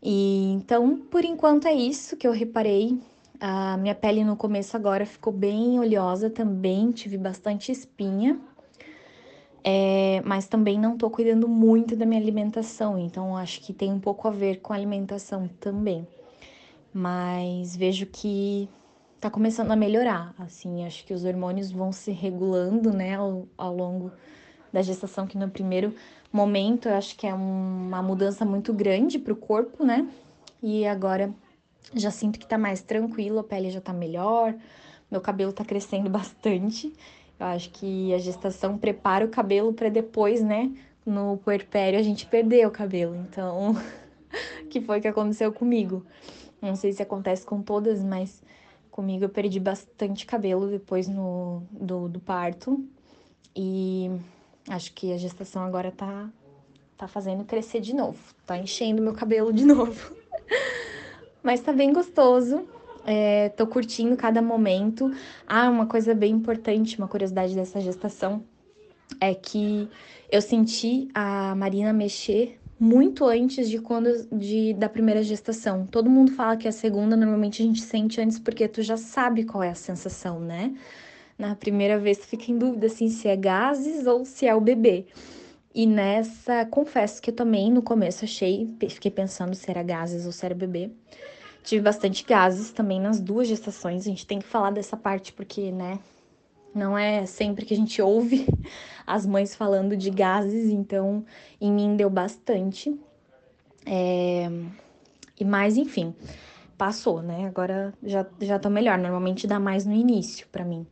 E 0.02 0.52
então, 0.52 0.98
por 0.98 1.24
enquanto 1.24 1.68
é 1.68 1.74
isso 1.74 2.18
que 2.18 2.28
eu 2.28 2.32
reparei. 2.32 3.00
A 3.40 3.76
minha 3.78 3.96
pele 3.96 4.24
no 4.24 4.38
começo 4.38 4.78
agora 4.78 5.06
ficou 5.06 5.34
bem 5.34 5.80
oleosa 5.80 6.30
também, 6.30 6.92
tive 6.92 7.18
bastante 7.18 7.72
espinha. 7.72 8.40
É, 9.64 10.22
mas 10.26 10.48
também 10.48 10.78
não 10.78 10.98
tô 10.98 11.10
cuidando 11.10 11.48
muito 11.48 11.96
da 11.96 12.06
minha 12.06 12.20
alimentação, 12.20 13.00
então 13.00 13.38
acho 13.38 13.62
que 13.62 13.72
tem 13.72 13.92
um 13.92 14.00
pouco 14.00 14.28
a 14.28 14.32
ver 14.32 14.60
com 14.60 14.74
a 14.74 14.76
alimentação 14.76 15.48
também. 15.60 16.06
Mas 16.94 17.76
vejo 17.76 18.06
que 18.06 18.70
tá 19.22 19.30
começando 19.30 19.72
a 19.72 19.76
melhorar, 19.76 20.36
assim, 20.38 20.86
acho 20.86 21.06
que 21.06 21.14
os 21.14 21.24
hormônios 21.24 21.72
vão 21.72 21.94
se 21.94 22.12
regulando, 22.12 22.92
né, 22.92 23.16
ao, 23.16 23.48
ao 23.58 23.74
longo 23.74 24.12
da 24.72 24.82
gestação, 24.82 25.26
que 25.26 25.38
no 25.38 25.50
primeiro 25.50 25.96
momento 26.32 26.90
eu 26.90 26.96
acho 26.96 27.16
que 27.16 27.26
é 27.26 27.34
uma 27.34 28.02
mudança 28.04 28.44
muito 28.44 28.74
grande 28.74 29.18
pro 29.18 29.34
corpo, 29.34 29.86
né, 29.86 30.06
e 30.62 30.86
agora 30.86 31.34
já 31.96 32.12
sinto 32.12 32.38
que 32.38 32.46
tá 32.46 32.58
mais 32.58 32.82
tranquilo, 32.82 33.40
a 33.40 33.44
pele 33.44 33.70
já 33.70 33.80
tá 33.80 33.94
melhor, 33.94 34.54
meu 35.10 35.22
cabelo 35.22 35.54
tá 35.54 35.64
crescendo 35.64 36.10
bastante, 36.12 36.92
eu 37.44 37.50
acho 37.50 37.70
que 37.72 38.14
a 38.14 38.18
gestação 38.18 38.78
prepara 38.78 39.26
o 39.26 39.30
cabelo 39.30 39.74
para 39.74 39.90
depois, 39.90 40.42
né, 40.42 40.72
no 41.06 41.38
puerpério 41.38 42.00
a 42.00 42.02
gente 42.02 42.26
perder 42.26 42.66
o 42.66 42.72
cabelo. 42.72 43.16
Então, 43.18 43.76
que 44.72 44.80
foi 44.80 45.02
que 45.02 45.08
aconteceu 45.10 45.52
comigo. 45.52 46.06
Não 46.62 46.78
sei 46.78 46.94
se 46.94 47.04
acontece 47.04 47.46
com 47.46 47.62
todas, 47.62 48.02
mas 48.02 48.42
comigo 48.90 49.26
eu 49.26 49.30
perdi 49.30 49.60
bastante 49.60 50.26
cabelo 50.26 50.68
depois 50.68 51.10
no, 51.10 51.64
do, 51.70 52.08
do 52.08 52.20
parto. 52.22 52.82
E 53.54 54.10
acho 54.70 54.94
que 54.94 55.12
a 55.12 55.18
gestação 55.18 55.64
agora 55.64 55.92
tá, 55.92 56.30
tá 56.98 57.10
fazendo 57.10 57.44
crescer 57.44 57.82
de 57.82 57.94
novo. 57.94 58.18
Tá 58.46 58.58
enchendo 58.58 59.02
meu 59.02 59.14
cabelo 59.14 59.52
de 59.52 59.66
novo. 59.68 60.16
mas 61.44 61.60
tá 61.60 61.74
bem 61.74 61.92
gostoso. 61.92 62.66
É, 63.06 63.50
tô 63.50 63.68
curtindo 63.68 64.16
cada 64.16 64.42
momento. 64.42 65.12
Ah, 65.46 65.70
uma 65.70 65.86
coisa 65.86 66.14
bem 66.14 66.34
importante, 66.34 66.98
uma 66.98 67.08
curiosidade 67.08 67.54
dessa 67.54 67.82
gestação 67.82 68.44
é 69.20 69.34
que 69.34 69.90
eu 70.32 70.42
senti 70.42 71.08
a 71.14 71.54
Marina 71.56 71.94
mexer 71.94 72.60
muito 72.80 73.26
antes 73.26 73.70
de 73.70 73.80
quando 73.80 74.28
de, 74.32 74.74
da 74.74 74.90
primeira 74.90 75.24
gestação. 75.24 75.86
Todo 75.86 76.10
mundo 76.10 76.32
fala 76.34 76.58
que 76.58 76.68
a 76.68 76.72
segunda 76.72 77.16
normalmente 77.16 77.62
a 77.62 77.66
gente 77.66 77.82
sente 77.82 78.20
antes 78.20 78.40
porque 78.40 78.68
tu 78.68 78.82
já 78.82 78.98
sabe 78.98 79.44
qual 79.44 79.64
é 79.64 79.70
a 79.70 79.76
sensação, 79.76 80.40
né? 80.40 80.74
Na 81.38 81.56
primeira 81.56 81.98
vez 81.98 82.18
tu 82.18 82.28
fica 82.28 82.52
em 82.52 82.58
dúvida 82.58 82.88
assim 82.88 83.10
se 83.10 83.28
é 83.28 83.36
gases 83.36 84.06
ou 84.06 84.26
se 84.26 84.46
é 84.46 84.56
o 84.56 84.62
bebê. 84.62 85.06
E 85.74 85.88
nessa, 85.88 86.66
confesso 86.66 87.22
que 87.22 87.32
eu 87.32 87.36
também 87.36 87.72
no 87.72 87.82
começo 87.82 88.26
achei, 88.26 88.70
fiquei 88.90 89.10
pensando 89.10 89.56
se 89.56 89.70
era 89.72 89.82
gases 89.82 90.26
ou 90.26 90.32
se 90.32 90.46
era 90.46 90.54
bebê. 90.54 90.92
Tive 91.64 91.82
bastante 91.82 92.26
gases 92.26 92.72
também 92.72 93.00
nas 93.00 93.20
duas 93.20 93.48
gestações. 93.48 94.06
A 94.06 94.10
gente 94.10 94.28
tem 94.28 94.40
que 94.40 94.46
falar 94.46 94.72
dessa 94.72 94.98
parte 94.98 95.32
porque, 95.32 95.72
né, 95.72 96.00
não 96.74 96.98
é 96.98 97.26
sempre 97.26 97.66
que 97.66 97.74
a 97.74 97.78
gente 97.78 98.02
ouve 98.02 98.46
as 99.08 99.26
mães 99.26 99.56
falando 99.56 99.96
de 99.96 100.10
gases, 100.10 100.70
então 100.70 101.26
em 101.60 101.72
mim 101.72 101.96
deu 101.96 102.10
bastante. 102.10 102.94
É... 103.86 104.50
E 105.40 105.46
mais, 105.46 105.78
enfim, 105.78 106.14
passou, 106.78 107.22
né? 107.22 107.46
Agora 107.48 107.94
já, 108.04 108.26
já 108.42 108.60
tô 108.60 108.70
melhor. 108.70 108.98
Normalmente 108.98 109.48
dá 109.48 109.60
mais 109.60 109.86
no 109.86 109.94
início 109.94 110.48
para 110.52 110.66
mim. 110.66 110.86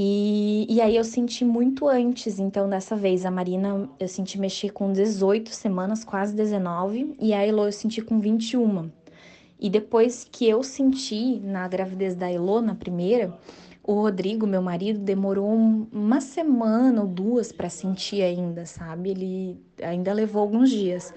E, 0.00 0.64
e 0.70 0.80
aí 0.80 0.94
eu 0.94 1.02
senti 1.02 1.44
muito 1.44 1.88
antes, 1.88 2.38
então 2.38 2.70
dessa 2.70 2.94
vez 2.94 3.26
a 3.26 3.32
Marina 3.32 3.90
eu 3.98 4.06
senti 4.06 4.38
mexer 4.38 4.70
com 4.70 4.92
18 4.92 5.50
semanas, 5.50 6.04
quase 6.04 6.36
19, 6.36 7.16
e 7.18 7.34
a 7.34 7.44
Elo 7.44 7.64
eu 7.64 7.72
senti 7.72 8.00
com 8.00 8.20
21. 8.20 8.92
E 9.60 9.68
depois 9.68 10.26
que 10.30 10.48
eu 10.48 10.62
senti 10.62 11.40
na 11.40 11.66
gravidez 11.66 12.14
da 12.14 12.30
Elô, 12.30 12.60
na 12.60 12.74
primeira, 12.74 13.36
o 13.82 13.94
Rodrigo, 13.94 14.46
meu 14.46 14.60
marido, 14.60 15.00
demorou 15.00 15.48
uma 15.48 16.20
semana 16.20 17.00
ou 17.00 17.08
duas 17.08 17.50
para 17.50 17.70
sentir 17.70 18.22
ainda, 18.22 18.66
sabe? 18.66 19.10
Ele 19.10 19.56
ainda 19.82 20.12
levou 20.12 20.42
alguns 20.42 20.68
dias. 20.68 21.12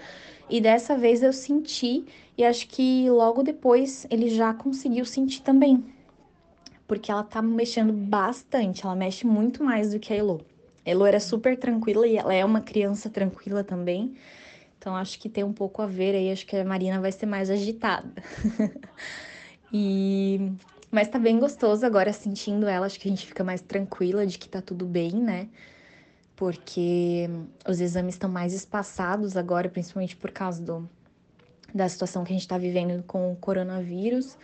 E 0.50 0.60
dessa 0.62 0.98
vez 0.98 1.22
eu 1.22 1.34
senti, 1.34 2.06
e 2.38 2.44
acho 2.44 2.68
que 2.68 3.10
logo 3.10 3.44
depois 3.44 4.08
ele 4.10 4.30
já 4.30 4.54
conseguiu 4.54 5.06
sentir 5.06 5.42
também. 5.42 5.84
Porque 6.88 7.12
ela 7.12 7.24
tá 7.24 7.42
mexendo 7.42 7.94
bastante, 7.94 8.86
ela 8.86 8.96
mexe 8.96 9.28
muito 9.28 9.64
mais 9.64 9.92
do 9.92 10.00
que 10.00 10.14
a 10.14 10.16
Elo. 10.16 10.42
A 10.86 10.89
Elo 10.89 11.06
era 11.06 11.20
super 11.20 11.58
tranquila 11.58 12.08
e 12.08 12.18
ela 12.18 12.34
é 12.34 12.44
uma 12.44 12.62
criança 12.62 13.10
tranquila 13.10 13.64
também. 13.64 14.16
Então 14.82 14.96
acho 14.96 15.20
que 15.20 15.30
tem 15.30 15.44
um 15.44 15.54
pouco 15.54 15.80
a 15.84 15.86
ver 15.86 16.16
aí, 16.16 16.32
acho 16.32 16.44
que 16.44 16.56
a 16.56 16.66
Marina 16.66 17.00
vai 17.00 17.12
ser 17.12 17.28
mais 17.28 17.52
agitada. 17.52 18.12
e 19.72 20.54
mas 20.90 21.08
tá 21.08 21.20
bem 21.20 21.40
gostoso 21.40 21.86
agora 21.86 22.12
sentindo 22.12 22.68
ela, 22.68 22.88
acho 22.88 23.00
que 23.00 23.08
a 23.08 23.12
gente 23.12 23.28
fica 23.28 23.44
mais 23.44 23.62
tranquila 23.62 24.26
de 24.26 24.40
que 24.40 24.50
tá 24.50 24.60
tudo 24.60 24.84
bem, 24.84 25.14
né? 25.14 25.50
Porque 26.36 27.30
os 27.70 27.80
exames 27.80 28.16
estão 28.16 28.28
mais 28.28 28.54
espaçados 28.54 29.38
agora, 29.38 29.70
principalmente 29.70 30.16
por 30.16 30.32
causa 30.32 30.60
do, 30.64 30.90
da 31.72 31.88
situação 31.88 32.24
que 32.24 32.34
a 32.34 32.36
gente 32.36 32.48
tá 32.48 32.58
vivendo 32.58 33.04
com 33.04 33.32
o 33.32 33.36
coronavírus. 33.36 34.36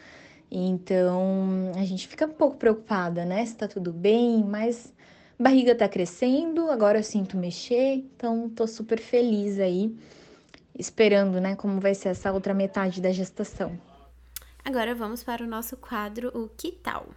Então 0.52 1.72
a 1.76 1.84
gente 1.84 2.08
fica 2.08 2.28
um 2.28 2.34
pouco 2.34 2.58
preocupada, 2.58 3.26
né? 3.26 3.44
Se 3.44 3.56
tá 3.56 3.68
tudo 3.68 3.92
bem, 3.92 4.44
mas 4.44 4.94
barriga 5.40 5.74
tá 5.74 5.90
crescendo, 5.90 6.70
agora 6.70 7.00
eu 7.00 7.04
sinto 7.04 7.36
mexer, 7.36 8.06
então 8.16 8.48
tô 8.50 8.68
super 8.68 9.00
feliz 9.00 9.60
aí, 9.60 9.96
esperando, 10.78 11.42
né, 11.42 11.56
como 11.56 11.82
vai 11.82 11.96
ser 11.96 12.10
essa 12.10 12.32
outra 12.32 12.54
metade 12.54 13.02
da 13.02 13.12
gestação. 13.12 13.80
Agora 14.64 14.94
vamos 14.94 15.24
para 15.24 15.44
o 15.44 15.48
nosso 15.48 15.76
quadro 15.78 16.30
O 16.38 16.48
Que 16.50 16.72
Tal? 16.72 17.08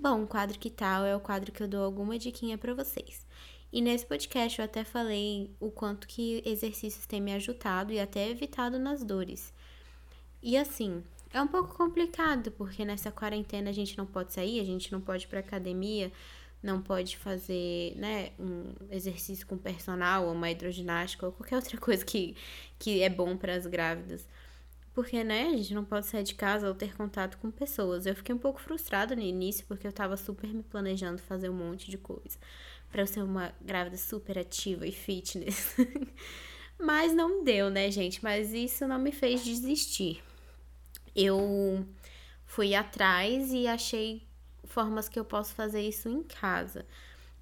Bom, 0.00 0.24
o 0.24 0.26
quadro 0.26 0.58
Que 0.58 0.70
Tal 0.70 1.04
é 1.04 1.14
o 1.14 1.20
quadro 1.20 1.52
que 1.52 1.62
eu 1.62 1.68
dou 1.68 1.84
alguma 1.84 2.18
diquinha 2.18 2.58
para 2.58 2.74
vocês. 2.74 3.26
E 3.72 3.80
nesse 3.80 4.06
podcast 4.06 4.58
eu 4.58 4.64
até 4.64 4.84
falei 4.84 5.50
o 5.58 5.70
quanto 5.70 6.06
que 6.06 6.42
exercícios 6.44 7.06
têm 7.06 7.20
me 7.20 7.32
ajudado 7.34 7.92
e 7.92 7.98
até 7.98 8.28
evitado 8.28 8.78
nas 8.78 9.02
dores. 9.02 9.52
E 10.42 10.56
assim, 10.56 11.02
é 11.32 11.42
um 11.42 11.48
pouco 11.48 11.74
complicado, 11.74 12.52
porque 12.52 12.84
nessa 12.84 13.10
quarentena 13.10 13.70
a 13.70 13.72
gente 13.72 13.98
não 13.98 14.06
pode 14.06 14.32
sair, 14.32 14.60
a 14.60 14.64
gente 14.64 14.92
não 14.92 15.00
pode 15.00 15.24
ir 15.24 15.28
pra 15.28 15.40
academia, 15.40 16.12
não 16.64 16.80
pode 16.82 17.16
fazer, 17.16 17.94
né, 17.96 18.30
um 18.38 18.72
exercício 18.90 19.46
com 19.46 19.56
personal, 19.56 20.26
ou 20.26 20.32
uma 20.32 20.50
hidroginástica, 20.50 21.26
ou 21.26 21.32
qualquer 21.32 21.56
outra 21.56 21.78
coisa 21.78 22.04
que, 22.04 22.36
que 22.78 23.02
é 23.02 23.08
bom 23.08 23.36
para 23.36 23.54
as 23.54 23.66
grávidas. 23.66 24.26
Porque, 24.92 25.22
né, 25.24 25.48
a 25.48 25.56
gente 25.56 25.74
não 25.74 25.84
pode 25.84 26.06
sair 26.06 26.22
de 26.22 26.34
casa 26.34 26.68
ou 26.68 26.74
ter 26.74 26.96
contato 26.96 27.38
com 27.38 27.50
pessoas. 27.50 28.06
Eu 28.06 28.14
fiquei 28.14 28.34
um 28.34 28.38
pouco 28.38 28.60
frustrada 28.60 29.14
no 29.16 29.22
início, 29.22 29.64
porque 29.66 29.86
eu 29.86 29.92
tava 29.92 30.16
super 30.16 30.48
me 30.48 30.62
planejando 30.62 31.20
fazer 31.20 31.48
um 31.48 31.54
monte 31.54 31.90
de 31.90 31.98
coisa. 31.98 32.38
para 32.90 33.02
eu 33.02 33.06
ser 33.06 33.22
uma 33.22 33.52
grávida 33.60 33.96
super 33.96 34.38
ativa 34.38 34.86
e 34.86 34.92
fitness. 34.92 35.76
Mas 36.78 37.12
não 37.12 37.44
deu, 37.44 37.70
né, 37.70 37.90
gente? 37.90 38.22
Mas 38.22 38.52
isso 38.52 38.86
não 38.86 38.98
me 38.98 39.12
fez 39.12 39.44
desistir 39.44 40.22
eu 41.14 41.86
fui 42.44 42.74
atrás 42.74 43.52
e 43.52 43.66
achei 43.66 44.26
formas 44.66 45.08
que 45.08 45.18
eu 45.18 45.24
posso 45.24 45.54
fazer 45.54 45.80
isso 45.80 46.08
em 46.08 46.22
casa. 46.22 46.86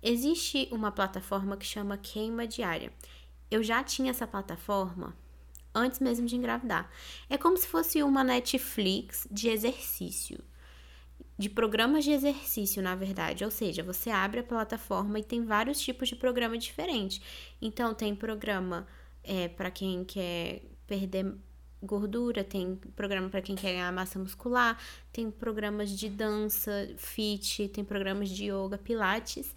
Existe 0.02 0.68
uma 0.72 0.90
plataforma 0.90 1.56
que 1.56 1.64
chama 1.64 1.96
Queima 1.96 2.46
Diária. 2.46 2.92
Eu 3.50 3.62
já 3.62 3.84
tinha 3.84 4.10
essa 4.10 4.26
plataforma 4.26 5.16
antes 5.74 6.00
mesmo 6.00 6.26
de 6.26 6.36
engravidar. 6.36 6.90
É 7.28 7.38
como 7.38 7.56
se 7.56 7.66
fosse 7.66 8.02
uma 8.02 8.24
Netflix 8.24 9.26
de 9.30 9.48
exercício. 9.48 10.38
De 11.38 11.48
programas 11.48 12.04
de 12.04 12.10
exercício, 12.10 12.82
na 12.82 12.94
verdade. 12.94 13.44
Ou 13.44 13.50
seja, 13.50 13.82
você 13.82 14.10
abre 14.10 14.40
a 14.40 14.44
plataforma 14.44 15.18
e 15.18 15.24
tem 15.24 15.44
vários 15.44 15.80
tipos 15.80 16.08
de 16.08 16.16
programa 16.16 16.58
diferentes. 16.58 17.20
Então, 17.60 17.94
tem 17.94 18.14
programa 18.14 18.86
é, 19.24 19.48
para 19.48 19.70
quem 19.70 20.04
quer 20.04 20.62
perder 20.86 21.34
gordura, 21.82 22.44
tem 22.44 22.76
programa 22.96 23.28
para 23.28 23.42
quem 23.42 23.56
quer 23.56 23.72
ganhar 23.72 23.92
massa 23.92 24.18
muscular, 24.18 24.78
tem 25.12 25.30
programas 25.30 25.90
de 25.90 26.08
dança, 26.08 26.88
fit, 26.96 27.68
tem 27.68 27.84
programas 27.84 28.28
de 28.28 28.50
yoga, 28.50 28.78
pilates 28.78 29.54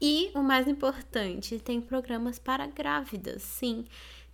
e 0.00 0.30
o 0.34 0.42
mais 0.42 0.68
importante, 0.68 1.58
tem 1.58 1.80
programas 1.80 2.38
para 2.38 2.66
grávidas. 2.66 3.42
Sim, 3.42 3.84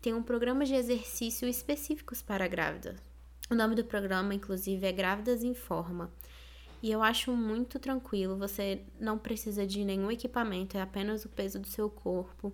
tem 0.01 0.13
um 0.13 0.23
programa 0.23 0.65
de 0.65 0.75
exercício 0.75 1.49
específicos 1.49 2.21
para 2.21 2.47
grávidas. 2.47 2.97
O 3.51 3.55
nome 3.55 3.75
do 3.75 3.85
programa, 3.85 4.35
inclusive, 4.35 4.87
é 4.87 4.93
Grávidas 4.93 5.43
em 5.43 5.55
Forma. 5.55 6.11
E 6.83 6.91
eu 6.91 7.03
acho 7.03 7.33
muito 7.33 7.79
tranquilo, 7.79 8.37
você 8.37 8.83
não 9.01 9.17
precisa 9.17 9.67
de 9.67 9.83
nenhum 9.85 10.11
equipamento, 10.11 10.77
é 10.77 10.83
apenas 10.83 11.25
o 11.25 11.31
peso 11.31 11.59
do 11.59 11.67
seu 11.67 11.89
corpo 11.89 12.53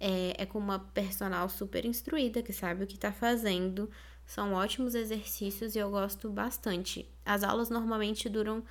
é, 0.00 0.34
é 0.42 0.46
com 0.46 0.58
uma 0.58 0.78
personal 0.78 1.48
super 1.50 1.84
instruída, 1.84 2.42
que 2.42 2.52
sabe 2.52 2.82
o 2.82 2.86
que 2.86 2.98
tá 2.98 3.12
fazendo. 3.12 3.90
São 4.24 4.54
ótimos 4.54 4.94
exercícios 4.94 5.76
e 5.76 5.78
eu 5.78 5.90
gosto 5.90 6.30
bastante. 6.30 7.06
As 7.24 7.44
aulas 7.44 7.68
normalmente 7.68 8.28
duram. 8.28 8.64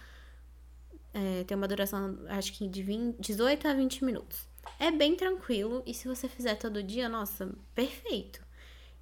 É, 1.13 1.43
tem 1.43 1.55
uma 1.55 1.67
duração, 1.67 2.19
acho 2.29 2.53
que 2.53 2.67
de 2.67 2.81
20, 2.81 3.19
18 3.19 3.67
a 3.67 3.73
20 3.73 4.03
minutos. 4.03 4.47
É 4.79 4.91
bem 4.91 5.15
tranquilo 5.15 5.83
e 5.85 5.93
se 5.93 6.07
você 6.07 6.27
fizer 6.27 6.55
todo 6.55 6.83
dia, 6.83 7.07
nossa, 7.07 7.51
perfeito. 7.75 8.41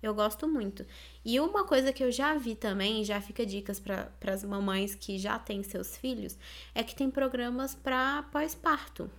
Eu 0.01 0.13
gosto 0.13 0.47
muito. 0.47 0.86
E 1.25 1.39
uma 1.39 1.65
coisa 1.65 1.91
que 1.91 2.03
eu 2.03 2.11
já 2.11 2.36
vi 2.36 2.55
também, 2.55 3.03
já 3.03 3.19
fica 3.19 3.45
dicas 3.45 3.80
para 3.80 4.11
as 4.32 4.43
mamães 4.43 4.93
que 4.93 5.17
já 5.17 5.39
têm 5.39 5.63
seus 5.63 5.97
filhos, 5.97 6.38
é 6.73 6.84
que 6.84 6.95
tem 6.95 7.09
programas 7.09 7.73
para 7.73 8.23
pós-parto 8.32 9.09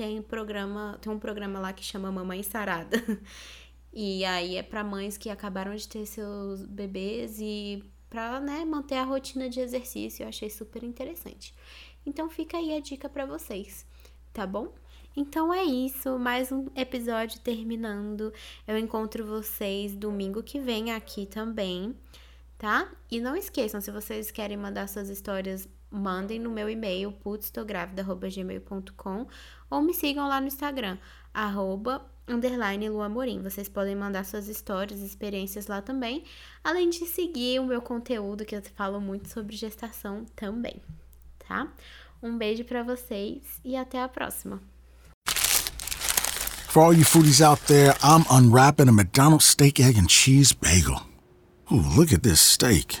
tem 0.00 0.22
programa, 0.22 0.98
tem 1.02 1.12
um 1.12 1.18
programa 1.18 1.60
lá 1.60 1.74
que 1.74 1.84
chama 1.84 2.10
Mamãe 2.10 2.42
Sarada. 2.42 2.96
E 3.92 4.24
aí 4.24 4.54
é 4.54 4.62
para 4.62 4.84
mães 4.84 5.18
que 5.18 5.28
acabaram 5.28 5.74
de 5.74 5.88
ter 5.88 6.06
seus 6.06 6.62
bebês 6.62 7.40
e 7.40 7.82
para, 8.08 8.38
né, 8.38 8.64
manter 8.64 8.94
a 8.94 9.02
rotina 9.02 9.50
de 9.50 9.58
exercício. 9.58 10.22
Eu 10.22 10.28
achei 10.28 10.48
super 10.48 10.84
interessante. 10.84 11.52
Então 12.06 12.30
fica 12.30 12.56
aí 12.56 12.76
a 12.76 12.78
dica 12.78 13.08
para 13.08 13.26
vocês, 13.26 13.84
tá 14.32 14.46
bom? 14.46 14.72
Então 15.16 15.52
é 15.52 15.64
isso, 15.64 16.16
mais 16.20 16.52
um 16.52 16.68
episódio 16.76 17.40
terminando. 17.40 18.32
Eu 18.64 18.78
encontro 18.78 19.26
vocês 19.26 19.96
domingo 19.96 20.40
que 20.40 20.60
vem 20.60 20.92
aqui 20.92 21.26
também, 21.26 21.92
tá? 22.56 22.92
E 23.10 23.20
não 23.20 23.34
esqueçam, 23.34 23.80
se 23.80 23.90
vocês 23.90 24.30
querem 24.30 24.56
mandar 24.56 24.88
suas 24.88 25.08
histórias 25.08 25.68
mandem 25.90 26.38
no 26.38 26.50
meu 26.50 26.70
e-mail 26.70 27.10
putstográvida.gmail.com 27.12 29.26
ou 29.68 29.82
me 29.82 29.92
sigam 29.92 30.28
lá 30.28 30.40
no 30.40 30.46
Instagram, 30.46 30.96
arroba, 31.34 32.08
underline 32.28 32.88
Luamorim. 32.88 33.42
Vocês 33.42 33.68
podem 33.68 33.96
mandar 33.96 34.24
suas 34.24 34.46
histórias, 34.48 35.00
experiências 35.00 35.66
lá 35.66 35.82
também, 35.82 36.22
além 36.62 36.88
de 36.90 37.04
seguir 37.06 37.58
o 37.60 37.66
meu 37.66 37.82
conteúdo, 37.82 38.44
que 38.44 38.54
eu 38.54 38.62
falo 38.74 39.00
muito 39.00 39.28
sobre 39.28 39.56
gestação 39.56 40.24
também, 40.36 40.80
tá? 41.48 41.66
Um 42.22 42.38
beijo 42.38 42.64
para 42.64 42.82
vocês 42.82 43.42
e 43.64 43.74
até 43.76 44.02
a 44.02 44.08
próxima. 44.08 44.60
For 46.70 46.84
all 46.84 46.94
you 46.94 47.04
foodies 47.04 47.40
out 47.40 47.60
there, 47.66 47.96
I'm 48.00 48.24
unwrapping 48.30 48.88
a 48.88 48.92
McDonald's 48.92 49.44
steak, 49.44 49.80
egg, 49.80 49.98
and 49.98 50.08
cheese 50.08 50.52
bagel. 50.52 51.02
Ooh, 51.72 51.82
look 51.96 52.12
at 52.12 52.22
this 52.22 52.40
steak. 52.40 53.00